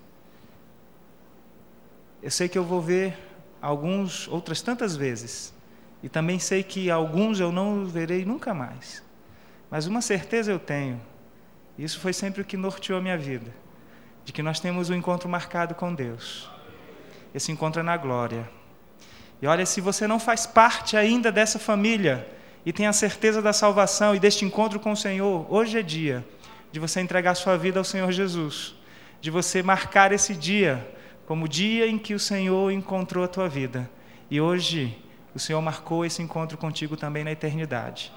Eu 2.19 2.31
sei 2.31 2.49
que 2.49 2.57
eu 2.57 2.63
vou 2.63 2.81
ver 2.81 3.15
alguns 3.61 4.27
outras 4.27 4.59
tantas 4.59 4.95
vezes. 4.95 5.53
E 6.01 6.09
também 6.09 6.39
sei 6.39 6.63
que 6.63 6.89
alguns 6.89 7.39
eu 7.39 7.51
não 7.51 7.85
verei 7.85 8.25
nunca 8.25 8.55
mais. 8.55 9.03
Mas 9.69 9.85
uma 9.85 10.01
certeza 10.01 10.51
eu 10.51 10.57
tenho. 10.57 10.99
Isso 11.77 11.99
foi 11.99 12.11
sempre 12.11 12.41
o 12.41 12.45
que 12.45 12.57
norteou 12.57 12.97
a 12.97 13.01
minha 13.01 13.19
vida, 13.19 13.53
de 14.25 14.33
que 14.33 14.41
nós 14.41 14.59
temos 14.59 14.89
um 14.89 14.95
encontro 14.95 15.29
marcado 15.29 15.75
com 15.75 15.93
Deus. 15.93 16.49
Esse 17.35 17.51
encontro 17.51 17.81
é 17.81 17.83
na 17.83 17.97
glória. 17.97 18.49
E 19.39 19.45
olha, 19.45 19.65
se 19.67 19.79
você 19.79 20.07
não 20.07 20.19
faz 20.19 20.47
parte 20.47 20.97
ainda 20.97 21.31
dessa 21.31 21.59
família, 21.59 22.27
e 22.65 22.71
tenha 22.71 22.93
certeza 22.93 23.41
da 23.41 23.53
salvação 23.53 24.15
e 24.15 24.19
deste 24.19 24.45
encontro 24.45 24.79
com 24.79 24.91
o 24.91 24.97
Senhor, 24.97 25.45
hoje 25.49 25.79
é 25.79 25.81
dia 25.81 26.25
de 26.71 26.79
você 26.79 27.01
entregar 27.01 27.35
sua 27.35 27.57
vida 27.57 27.79
ao 27.79 27.83
Senhor 27.83 28.11
Jesus, 28.11 28.75
de 29.19 29.31
você 29.31 29.63
marcar 29.63 30.11
esse 30.11 30.33
dia 30.33 30.87
como 31.25 31.45
o 31.45 31.47
dia 31.47 31.87
em 31.87 31.97
que 31.97 32.13
o 32.13 32.19
Senhor 32.19 32.71
encontrou 32.71 33.23
a 33.23 33.27
tua 33.27 33.47
vida. 33.47 33.89
E 34.29 34.39
hoje 34.39 34.97
o 35.33 35.39
Senhor 35.39 35.61
marcou 35.61 36.05
esse 36.05 36.21
encontro 36.21 36.57
contigo 36.57 36.95
também 36.95 37.23
na 37.23 37.31
eternidade. 37.31 38.11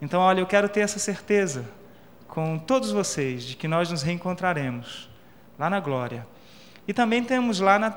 Então, 0.00 0.20
olha, 0.20 0.40
eu 0.40 0.46
quero 0.46 0.68
ter 0.68 0.80
essa 0.80 0.98
certeza 0.98 1.64
com 2.28 2.58
todos 2.58 2.90
vocês 2.90 3.44
de 3.44 3.56
que 3.56 3.66
nós 3.66 3.90
nos 3.90 4.02
reencontraremos 4.02 5.08
lá 5.58 5.70
na 5.70 5.80
glória. 5.80 6.26
E 6.86 6.92
também 6.92 7.24
temos 7.24 7.60
lá 7.60 7.78
na, 7.78 7.96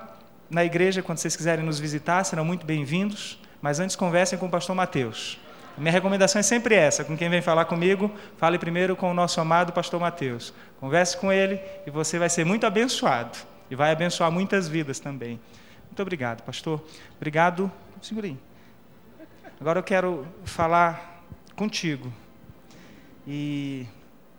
na 0.50 0.64
igreja, 0.64 1.02
quando 1.02 1.18
vocês 1.18 1.36
quiserem 1.36 1.66
nos 1.66 1.80
visitar, 1.80 2.24
serão 2.24 2.46
muito 2.46 2.66
bem-vindos. 2.66 3.40
Mas 3.62 3.80
antes 3.80 3.96
conversem 3.96 4.40
com 4.40 4.46
o 4.46 4.50
pastor 4.50 4.76
Mateus. 4.76 5.38
Minha 5.78 5.92
recomendação 5.92 6.40
é 6.40 6.44
sempre 6.44 6.76
essa: 6.76 7.04
com 7.04 7.18
quem 7.18 7.30
vem 7.30 7.42
falar 7.42 7.66
comigo, 7.66 8.12
fale 8.38 8.58
primeiro 8.58 8.96
com 8.96 9.10
o 9.12 9.14
nosso 9.14 9.40
amado 9.40 9.72
pastor 9.72 10.00
Mateus. 10.00 10.54
Converse 10.80 11.18
com 11.18 11.32
ele 11.32 11.60
e 11.86 11.90
você 11.90 12.20
vai 12.20 12.30
ser 12.30 12.46
muito 12.46 12.66
abençoado. 12.66 13.38
E 13.70 13.76
vai 13.76 13.92
abençoar 13.92 14.32
muitas 14.32 14.68
vidas 14.68 15.00
também. 15.00 15.40
Muito 15.86 16.02
obrigado, 16.02 16.42
pastor. 16.44 16.84
Obrigado. 17.18 17.72
Segura 18.02 18.28
aí. 18.28 18.38
Agora 19.60 19.80
eu 19.80 19.84
quero 19.84 20.26
falar 20.46 21.24
contigo 21.56 22.12
e 23.28 23.86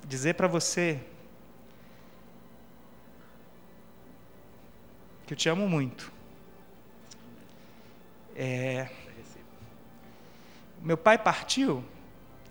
dizer 0.07 0.35
para 0.35 0.49
você 0.49 0.99
que 5.27 5.35
eu 5.35 5.37
te 5.37 5.49
amo 5.49 5.69
muito. 5.69 6.11
É, 8.35 8.89
meu 10.83 10.97
pai 10.97 11.19
partiu, 11.19 11.85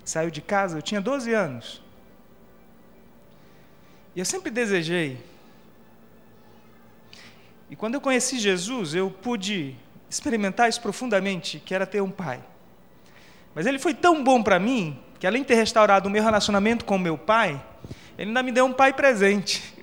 saiu 0.05 0.29
de 0.29 0.41
casa, 0.41 0.77
eu 0.77 0.81
tinha 0.81 1.01
12 1.01 1.33
anos. 1.33 1.81
E 4.15 4.19
eu 4.19 4.25
sempre 4.25 4.51
desejei. 4.51 5.23
E 7.69 7.75
quando 7.75 7.95
eu 7.95 8.01
conheci 8.01 8.39
Jesus, 8.39 8.95
eu 8.95 9.09
pude 9.09 9.75
experimentar 10.09 10.67
isso 10.67 10.81
profundamente, 10.81 11.59
que 11.59 11.73
era 11.73 11.85
ter 11.85 12.01
um 12.01 12.09
pai. 12.09 12.43
Mas 13.53 13.65
ele 13.65 13.77
foi 13.77 13.93
tão 13.93 14.23
bom 14.23 14.41
para 14.41 14.59
mim, 14.59 14.99
que 15.19 15.27
além 15.27 15.41
de 15.43 15.49
ter 15.49 15.55
restaurado 15.55 16.07
o 16.07 16.11
meu 16.11 16.23
relacionamento 16.23 16.85
com 16.85 16.97
meu 16.97 17.17
pai, 17.17 17.63
ele 18.17 18.29
ainda 18.29 18.43
me 18.43 18.51
deu 18.51 18.65
um 18.65 18.73
pai 18.73 18.93
presente. 18.93 19.73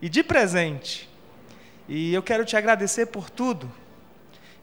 E 0.00 0.08
de 0.08 0.22
presente. 0.22 1.08
E 1.88 2.12
eu 2.12 2.22
quero 2.22 2.44
te 2.44 2.56
agradecer 2.56 3.06
por 3.06 3.30
tudo. 3.30 3.72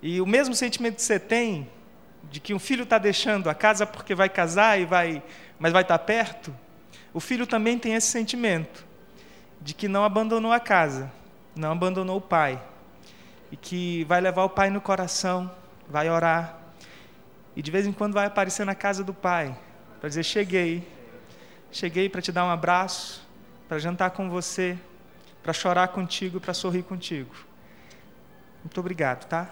E 0.01 0.21
o 0.21 0.25
mesmo 0.25 0.53
sentimento 0.53 0.95
que 0.95 1.01
você 1.01 1.19
tem 1.19 1.67
de 2.31 2.39
que 2.39 2.53
um 2.53 2.59
filho 2.59 2.83
está 2.83 2.97
deixando 2.97 3.49
a 3.49 3.55
casa 3.55 3.85
porque 3.85 4.15
vai 4.15 4.29
casar 4.29 4.79
e 4.79 4.85
vai, 4.85 5.23
mas 5.59 5.71
vai 5.71 5.81
estar 5.81 5.97
tá 5.97 6.03
perto, 6.03 6.55
o 7.13 7.19
filho 7.19 7.47
também 7.47 7.79
tem 7.79 7.93
esse 7.93 8.07
sentimento 8.07 8.85
de 9.61 9.73
que 9.73 9.87
não 9.87 10.03
abandonou 10.03 10.51
a 10.51 10.59
casa, 10.59 11.11
não 11.55 11.71
abandonou 11.71 12.17
o 12.17 12.21
pai 12.21 12.61
e 13.51 13.55
que 13.55 14.03
vai 14.05 14.19
levar 14.19 14.43
o 14.43 14.49
pai 14.49 14.69
no 14.69 14.81
coração, 14.81 15.49
vai 15.89 16.09
orar 16.09 16.65
e 17.55 17.61
de 17.61 17.71
vez 17.71 17.87
em 17.87 17.93
quando 17.93 18.13
vai 18.13 18.25
aparecer 18.25 18.65
na 18.65 18.75
casa 18.75 19.03
do 19.03 19.13
pai 19.13 19.57
para 19.99 20.09
dizer 20.09 20.23
cheguei, 20.23 20.85
cheguei 21.71 22.09
para 22.09 22.21
te 22.21 22.31
dar 22.31 22.45
um 22.45 22.49
abraço, 22.49 23.25
para 23.67 23.79
jantar 23.79 24.11
com 24.11 24.29
você, 24.29 24.77
para 25.41 25.53
chorar 25.53 25.87
contigo, 25.87 26.39
para 26.39 26.53
sorrir 26.53 26.83
contigo. 26.83 27.33
Muito 28.61 28.79
obrigado, 28.79 29.25
tá? 29.25 29.49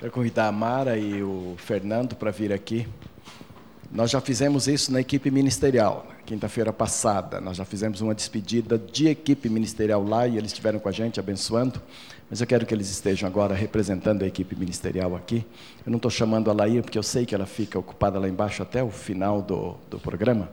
Quero 0.00 0.12
convidar 0.12 0.48
a 0.48 0.52
Mara 0.52 0.96
e 0.96 1.22
o 1.22 1.56
Fernando 1.58 2.16
para 2.16 2.30
vir 2.30 2.54
aqui. 2.54 2.88
Nós 3.92 4.10
já 4.10 4.18
fizemos 4.18 4.66
isso 4.66 4.90
na 4.90 4.98
equipe 4.98 5.30
ministerial, 5.30 6.06
quinta-feira 6.24 6.72
passada. 6.72 7.38
Nós 7.38 7.58
já 7.58 7.66
fizemos 7.66 8.00
uma 8.00 8.14
despedida 8.14 8.78
de 8.78 9.08
equipe 9.08 9.50
ministerial 9.50 10.02
lá 10.02 10.26
e 10.26 10.38
eles 10.38 10.52
estiveram 10.52 10.78
com 10.78 10.88
a 10.88 10.92
gente 10.92 11.20
abençoando. 11.20 11.82
Mas 12.30 12.40
eu 12.40 12.46
quero 12.46 12.64
que 12.64 12.72
eles 12.72 12.88
estejam 12.88 13.28
agora 13.28 13.54
representando 13.54 14.22
a 14.22 14.26
equipe 14.26 14.56
ministerial 14.56 15.14
aqui. 15.14 15.44
Eu 15.84 15.90
não 15.90 15.98
estou 15.98 16.10
chamando 16.10 16.50
a 16.50 16.54
Laíra 16.54 16.82
porque 16.82 16.96
eu 16.96 17.02
sei 17.02 17.26
que 17.26 17.34
ela 17.34 17.44
fica 17.44 17.78
ocupada 17.78 18.18
lá 18.18 18.26
embaixo 18.26 18.62
até 18.62 18.82
o 18.82 18.88
final 18.88 19.42
do, 19.42 19.76
do 19.90 19.98
programa. 19.98 20.48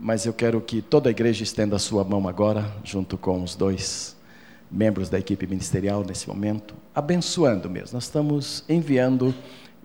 Mas 0.00 0.24
eu 0.24 0.32
quero 0.32 0.58
que 0.62 0.80
toda 0.80 1.10
a 1.10 1.12
igreja 1.12 1.42
estenda 1.42 1.76
a 1.76 1.78
sua 1.78 2.02
mão 2.02 2.26
agora, 2.26 2.72
junto 2.82 3.18
com 3.18 3.42
os 3.42 3.54
dois 3.54 4.13
membros 4.70 5.08
da 5.08 5.18
equipe 5.18 5.46
ministerial 5.46 6.04
nesse 6.04 6.28
momento, 6.28 6.74
abençoando 6.94 7.68
mesmo. 7.70 7.94
Nós 7.94 8.04
estamos 8.04 8.64
enviando 8.68 9.34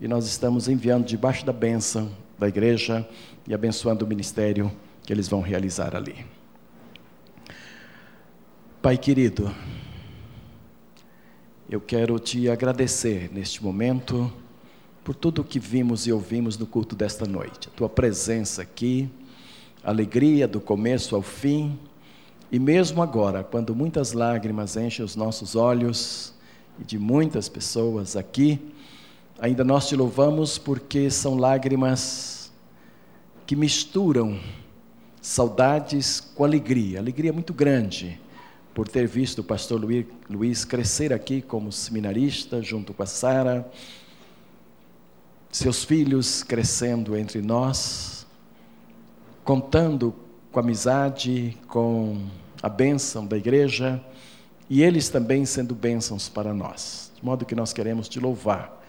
e 0.02 0.08
nós 0.08 0.26
estamos 0.26 0.68
enviando 0.68 1.06
debaixo 1.06 1.46
da 1.46 1.54
bênção 1.54 2.12
da 2.38 2.48
igreja 2.48 3.08
e 3.48 3.54
abençoando 3.54 4.06
o 4.06 4.08
ministério 4.08 4.72
que 5.04 5.12
eles 5.12 5.28
vão 5.28 5.42
realizar 5.42 5.96
ali. 5.96 6.26
Pai 8.82 8.98
querido, 8.98 9.54
eu 11.70 11.82
quero 11.82 12.18
te 12.18 12.50
agradecer 12.50 13.30
neste 13.34 13.64
momento 13.64 14.32
por 15.04 15.14
tudo 15.14 15.42
o 15.42 15.44
que 15.44 15.60
vimos 15.60 16.08
e 16.08 16.12
ouvimos 16.12 16.58
no 16.58 16.66
culto 16.66 16.96
desta 16.96 17.26
noite. 17.26 17.68
A 17.68 17.72
tua 17.72 17.90
presença 17.90 18.62
aqui, 18.62 19.10
a 19.84 19.90
alegria 19.90 20.48
do 20.48 20.62
começo 20.62 21.16
ao 21.16 21.22
fim, 21.22 21.78
E 22.52 22.58
mesmo 22.58 23.04
agora, 23.04 23.44
quando 23.44 23.76
muitas 23.76 24.14
lágrimas 24.14 24.76
enchem 24.76 25.06
os 25.06 25.16
nossos 25.16 25.56
olhos, 25.56 26.34
e 26.80 26.84
de 26.84 26.98
muitas 26.98 27.48
pessoas 27.48 28.16
aqui, 28.16 28.60
ainda 29.40 29.64
nós 29.64 29.88
te 29.88 29.96
louvamos 29.96 30.58
porque 30.58 31.12
são 31.12 31.36
lágrimas 31.36 32.52
que 33.46 33.56
misturam 33.56 34.40
saudades 35.22 36.20
com 36.20 36.44
alegria, 36.44 37.00
alegria 37.00 37.34
muito 37.34 37.54
grande 37.54 38.20
por 38.74 38.88
ter 38.88 39.08
visto 39.08 39.40
o 39.40 39.44
pastor 39.44 39.84
Luiz 40.30 40.64
crescer 40.64 41.12
aqui 41.12 41.42
como 41.42 41.72
seminarista 41.72 42.62
junto 42.62 42.94
com 42.94 43.04
a 43.04 43.06
Sara, 43.06 43.70
seus 45.52 45.84
filhos 45.84 46.44
crescendo 46.44 47.18
entre 47.18 47.42
nós, 47.42 48.26
contando 49.44 50.16
com 50.52 50.60
amizade, 50.60 51.58
com 51.68 52.18
a 52.62 52.70
bênção 52.70 53.26
da 53.26 53.38
igreja 53.38 54.02
e 54.70 54.84
eles 54.84 55.10
também 55.10 55.46
sendo 55.46 55.74
bênçãos 55.74 56.30
para 56.30 56.54
nós. 56.54 57.12
De 57.16 57.26
modo 57.26 57.46
que 57.46 57.56
nós 57.56 57.74
queremos 57.74 58.08
te 58.08 58.20
louvar, 58.20 58.82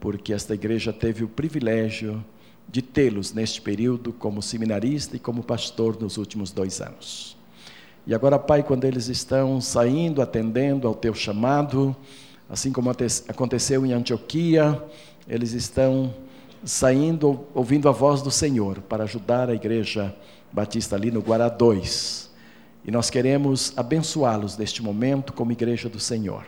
porque 0.00 0.32
esta 0.32 0.54
igreja 0.54 0.92
teve 0.92 1.22
o 1.22 1.28
privilégio 1.28 2.24
de 2.68 2.82
tê-los 2.82 3.32
neste 3.32 3.60
período 3.60 4.12
como 4.12 4.42
seminarista 4.42 5.16
e 5.16 5.18
como 5.18 5.42
pastor 5.42 6.00
nos 6.00 6.16
últimos 6.16 6.52
dois 6.52 6.80
anos. 6.80 7.36
E 8.06 8.14
agora, 8.14 8.38
Pai, 8.38 8.62
quando 8.62 8.84
eles 8.84 9.08
estão 9.08 9.60
saindo, 9.60 10.22
atendendo 10.22 10.88
ao 10.88 10.94
teu 10.94 11.14
chamado, 11.14 11.94
assim 12.48 12.72
como 12.72 12.90
aconteceu 13.28 13.84
em 13.84 13.92
Antioquia, 13.92 14.82
eles 15.28 15.52
estão 15.52 16.14
saindo, 16.64 17.46
ouvindo 17.54 17.88
a 17.88 17.92
voz 17.92 18.22
do 18.22 18.30
Senhor 18.30 18.80
para 18.82 19.04
ajudar 19.04 19.48
a 19.48 19.54
igreja 19.54 20.14
batista 20.52 20.96
ali 20.96 21.10
no 21.10 21.20
Guará 21.20 21.48
2. 21.48 22.30
E 22.84 22.90
nós 22.90 23.10
queremos 23.10 23.72
abençoá-los 23.76 24.56
neste 24.56 24.82
momento 24.82 25.32
como 25.32 25.52
igreja 25.52 25.88
do 25.88 26.00
Senhor. 26.00 26.44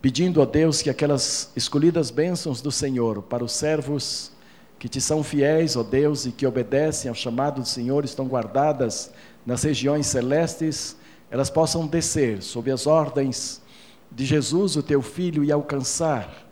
Pedindo 0.00 0.40
a 0.40 0.44
Deus 0.44 0.82
que 0.82 0.90
aquelas 0.90 1.50
escolhidas 1.56 2.10
bênçãos 2.10 2.60
do 2.60 2.70
Senhor 2.70 3.22
para 3.22 3.44
os 3.44 3.52
servos 3.52 4.32
que 4.78 4.88
te 4.88 5.00
são 5.00 5.22
fiéis, 5.22 5.76
ó 5.76 5.82
Deus, 5.82 6.26
e 6.26 6.32
que 6.32 6.46
obedecem 6.46 7.08
ao 7.08 7.14
chamado 7.14 7.62
do 7.62 7.66
Senhor, 7.66 8.04
estão 8.04 8.26
guardadas 8.26 9.10
nas 9.44 9.62
regiões 9.62 10.06
celestes, 10.06 10.96
elas 11.30 11.48
possam 11.48 11.86
descer 11.86 12.42
sob 12.42 12.70
as 12.70 12.86
ordens 12.86 13.62
de 14.10 14.24
Jesus, 14.24 14.76
o 14.76 14.82
teu 14.82 15.00
filho, 15.00 15.42
e 15.42 15.50
alcançar 15.50 16.46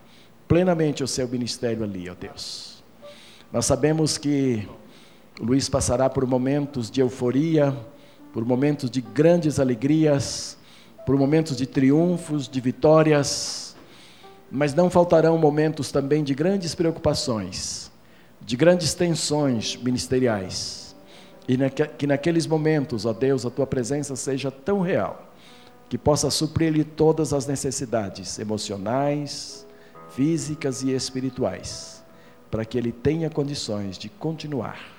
plenamente 0.48 1.02
o 1.02 1.08
seu 1.08 1.28
ministério 1.28 1.84
ali, 1.84 2.08
ó 2.08 2.14
Deus. 2.14 2.82
Nós 3.52 3.66
sabemos 3.66 4.18
que 4.18 4.68
Luiz 5.40 5.68
passará 5.68 6.08
por 6.08 6.24
momentos 6.26 6.88
de 6.88 7.00
euforia, 7.00 7.76
por 8.32 8.44
momentos 8.44 8.88
de 8.88 9.00
grandes 9.00 9.58
alegrias, 9.58 10.56
por 11.04 11.16
momentos 11.16 11.56
de 11.56 11.66
triunfos, 11.66 12.48
de 12.48 12.60
vitórias, 12.60 13.76
mas 14.50 14.74
não 14.74 14.88
faltarão 14.88 15.36
momentos 15.36 15.90
também 15.90 16.22
de 16.22 16.34
grandes 16.34 16.72
preocupações, 16.74 17.90
de 18.40 18.56
grandes 18.56 18.94
tensões 18.94 19.76
ministeriais. 19.76 20.94
E 21.48 21.58
que 21.98 22.06
naqueles 22.06 22.46
momentos, 22.46 23.04
ó 23.04 23.12
Deus, 23.12 23.44
a 23.44 23.50
tua 23.50 23.66
presença 23.66 24.14
seja 24.14 24.52
tão 24.52 24.80
real, 24.80 25.34
que 25.88 25.98
possa 25.98 26.30
suprir-lhe 26.30 26.84
todas 26.84 27.32
as 27.32 27.44
necessidades 27.44 28.38
emocionais, 28.38 29.66
físicas 30.10 30.82
e 30.84 30.92
espirituais, 30.92 32.04
para 32.52 32.64
que 32.64 32.78
ele 32.78 32.92
tenha 32.92 33.28
condições 33.28 33.98
de 33.98 34.08
continuar 34.08 34.93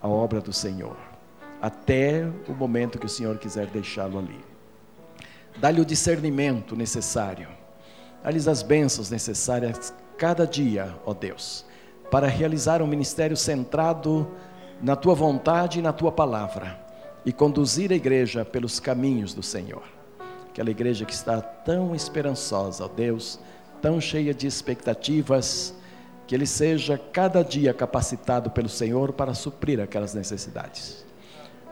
a 0.00 0.08
obra 0.08 0.40
do 0.40 0.52
Senhor 0.52 0.96
até 1.60 2.24
o 2.48 2.52
momento 2.52 2.98
que 2.98 3.06
o 3.06 3.08
Senhor 3.08 3.36
quiser 3.38 3.66
deixá-lo 3.66 4.18
ali. 4.18 4.40
Dá-lhe 5.58 5.80
o 5.80 5.84
discernimento 5.84 6.76
necessário, 6.76 7.48
dá-lhes 8.22 8.46
as 8.46 8.62
bênçãos 8.62 9.10
necessárias 9.10 9.92
cada 10.16 10.46
dia, 10.46 10.94
ó 11.04 11.12
Deus, 11.12 11.64
para 12.10 12.28
realizar 12.28 12.80
um 12.80 12.86
ministério 12.86 13.36
centrado 13.36 14.28
na 14.80 14.94
tua 14.94 15.14
vontade 15.14 15.80
e 15.80 15.82
na 15.82 15.92
tua 15.92 16.12
palavra 16.12 16.78
e 17.24 17.32
conduzir 17.32 17.90
a 17.92 17.96
igreja 17.96 18.44
pelos 18.44 18.78
caminhos 18.78 19.34
do 19.34 19.42
Senhor. 19.42 19.82
Aquela 20.48 20.70
igreja 20.70 21.04
que 21.04 21.12
está 21.12 21.40
tão 21.40 21.94
esperançosa, 21.94 22.84
ó 22.84 22.88
Deus, 22.88 23.38
tão 23.82 24.00
cheia 24.00 24.32
de 24.32 24.46
expectativas, 24.46 25.74
que 26.28 26.34
ele 26.34 26.46
seja 26.46 26.98
cada 26.98 27.42
dia 27.42 27.72
capacitado 27.72 28.50
pelo 28.50 28.68
Senhor 28.68 29.14
para 29.14 29.32
suprir 29.32 29.80
aquelas 29.80 30.12
necessidades. 30.12 31.06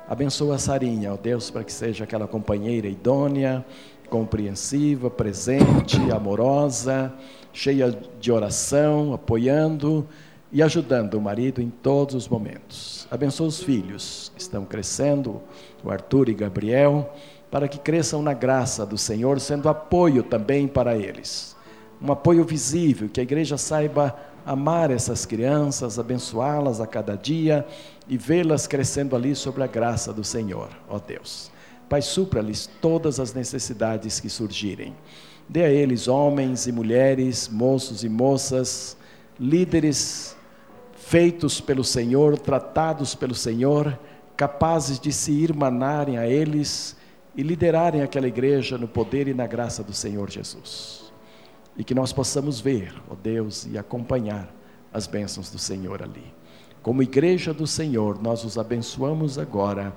Abençoa 0.08 0.54
a 0.54 0.58
Sarinha, 0.58 1.12
ó 1.12 1.16
Deus, 1.18 1.50
para 1.50 1.62
que 1.62 1.72
seja 1.72 2.04
aquela 2.04 2.26
companheira 2.26 2.88
idônea, 2.88 3.62
compreensiva, 4.08 5.10
presente, 5.10 5.98
amorosa, 6.10 7.12
cheia 7.52 7.94
de 8.18 8.32
oração, 8.32 9.12
apoiando 9.12 10.08
e 10.50 10.62
ajudando 10.62 11.14
o 11.14 11.20
marido 11.20 11.60
em 11.60 11.68
todos 11.68 12.14
os 12.14 12.26
momentos. 12.26 13.06
Abençoa 13.10 13.48
os 13.48 13.62
filhos 13.62 14.32
que 14.34 14.40
estão 14.40 14.64
crescendo, 14.64 15.42
o 15.84 15.90
Arthur 15.90 16.30
e 16.30 16.34
Gabriel, 16.34 17.12
para 17.50 17.68
que 17.68 17.78
cresçam 17.78 18.22
na 18.22 18.32
graça 18.32 18.86
do 18.86 18.96
Senhor, 18.96 19.38
sendo 19.38 19.68
apoio 19.68 20.22
também 20.22 20.66
para 20.66 20.96
eles. 20.96 21.54
Um 22.00 22.10
apoio 22.10 22.42
visível, 22.42 23.06
que 23.06 23.20
a 23.20 23.22
igreja 23.22 23.58
saiba 23.58 24.16
amar 24.46 24.92
essas 24.92 25.26
crianças, 25.26 25.98
abençoá-las 25.98 26.80
a 26.80 26.86
cada 26.86 27.16
dia 27.16 27.66
e 28.08 28.16
vê-las 28.16 28.68
crescendo 28.68 29.16
ali 29.16 29.34
sobre 29.34 29.64
a 29.64 29.66
graça 29.66 30.12
do 30.12 30.22
Senhor, 30.22 30.68
ó 30.88 31.00
Deus. 31.00 31.50
Pai, 31.88 32.00
supra-lhes 32.00 32.70
todas 32.80 33.18
as 33.18 33.34
necessidades 33.34 34.20
que 34.20 34.30
surgirem. 34.30 34.94
Dê 35.48 35.64
a 35.64 35.70
eles 35.70 36.06
homens 36.06 36.68
e 36.68 36.72
mulheres, 36.72 37.48
moços 37.48 38.04
e 38.04 38.08
moças, 38.08 38.96
líderes 39.38 40.36
feitos 40.94 41.60
pelo 41.60 41.82
Senhor, 41.82 42.38
tratados 42.38 43.16
pelo 43.16 43.34
Senhor, 43.34 43.98
capazes 44.36 45.00
de 45.00 45.12
se 45.12 45.32
irmanarem 45.32 46.18
a 46.18 46.26
eles 46.26 46.96
e 47.34 47.42
liderarem 47.42 48.02
aquela 48.02 48.28
igreja 48.28 48.78
no 48.78 48.86
poder 48.86 49.26
e 49.26 49.34
na 49.34 49.46
graça 49.46 49.82
do 49.82 49.92
Senhor 49.92 50.30
Jesus. 50.30 51.05
E 51.78 51.84
que 51.84 51.94
nós 51.94 52.12
possamos 52.12 52.60
ver, 52.60 52.94
ó 53.10 53.14
Deus, 53.14 53.66
e 53.70 53.76
acompanhar 53.76 54.52
as 54.92 55.06
bênçãos 55.06 55.50
do 55.50 55.58
Senhor 55.58 56.02
ali. 56.02 56.34
Como 56.82 57.02
igreja 57.02 57.52
do 57.52 57.66
Senhor, 57.66 58.22
nós 58.22 58.44
os 58.44 58.56
abençoamos 58.56 59.38
agora 59.38 59.92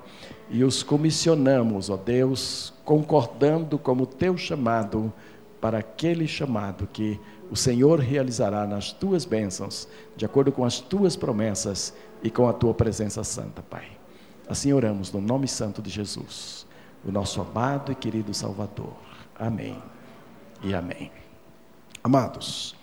e 0.50 0.64
os 0.64 0.82
comissionamos, 0.82 1.88
ó 1.88 1.96
Deus, 1.96 2.74
concordando 2.84 3.78
como 3.78 4.04
teu 4.04 4.36
chamado 4.36 5.12
para 5.60 5.78
aquele 5.78 6.26
chamado 6.26 6.88
que 6.92 7.20
o 7.50 7.56
Senhor 7.56 8.00
realizará 8.00 8.66
nas 8.66 8.92
tuas 8.92 9.24
bênçãos, 9.24 9.88
de 10.16 10.24
acordo 10.24 10.50
com 10.50 10.64
as 10.64 10.80
tuas 10.80 11.16
promessas 11.16 11.94
e 12.22 12.30
com 12.30 12.48
a 12.48 12.52
tua 12.52 12.74
presença 12.74 13.22
santa, 13.22 13.62
Pai. 13.62 13.86
Assim 14.48 14.72
oramos 14.72 15.12
no 15.12 15.20
nome 15.20 15.46
santo 15.46 15.80
de 15.80 15.90
Jesus, 15.90 16.66
o 17.04 17.12
nosso 17.12 17.40
amado 17.40 17.92
e 17.92 17.94
querido 17.94 18.34
Salvador. 18.34 18.96
Amém 19.38 19.80
e 20.62 20.74
amém. 20.74 21.19
Amados, 22.02 22.74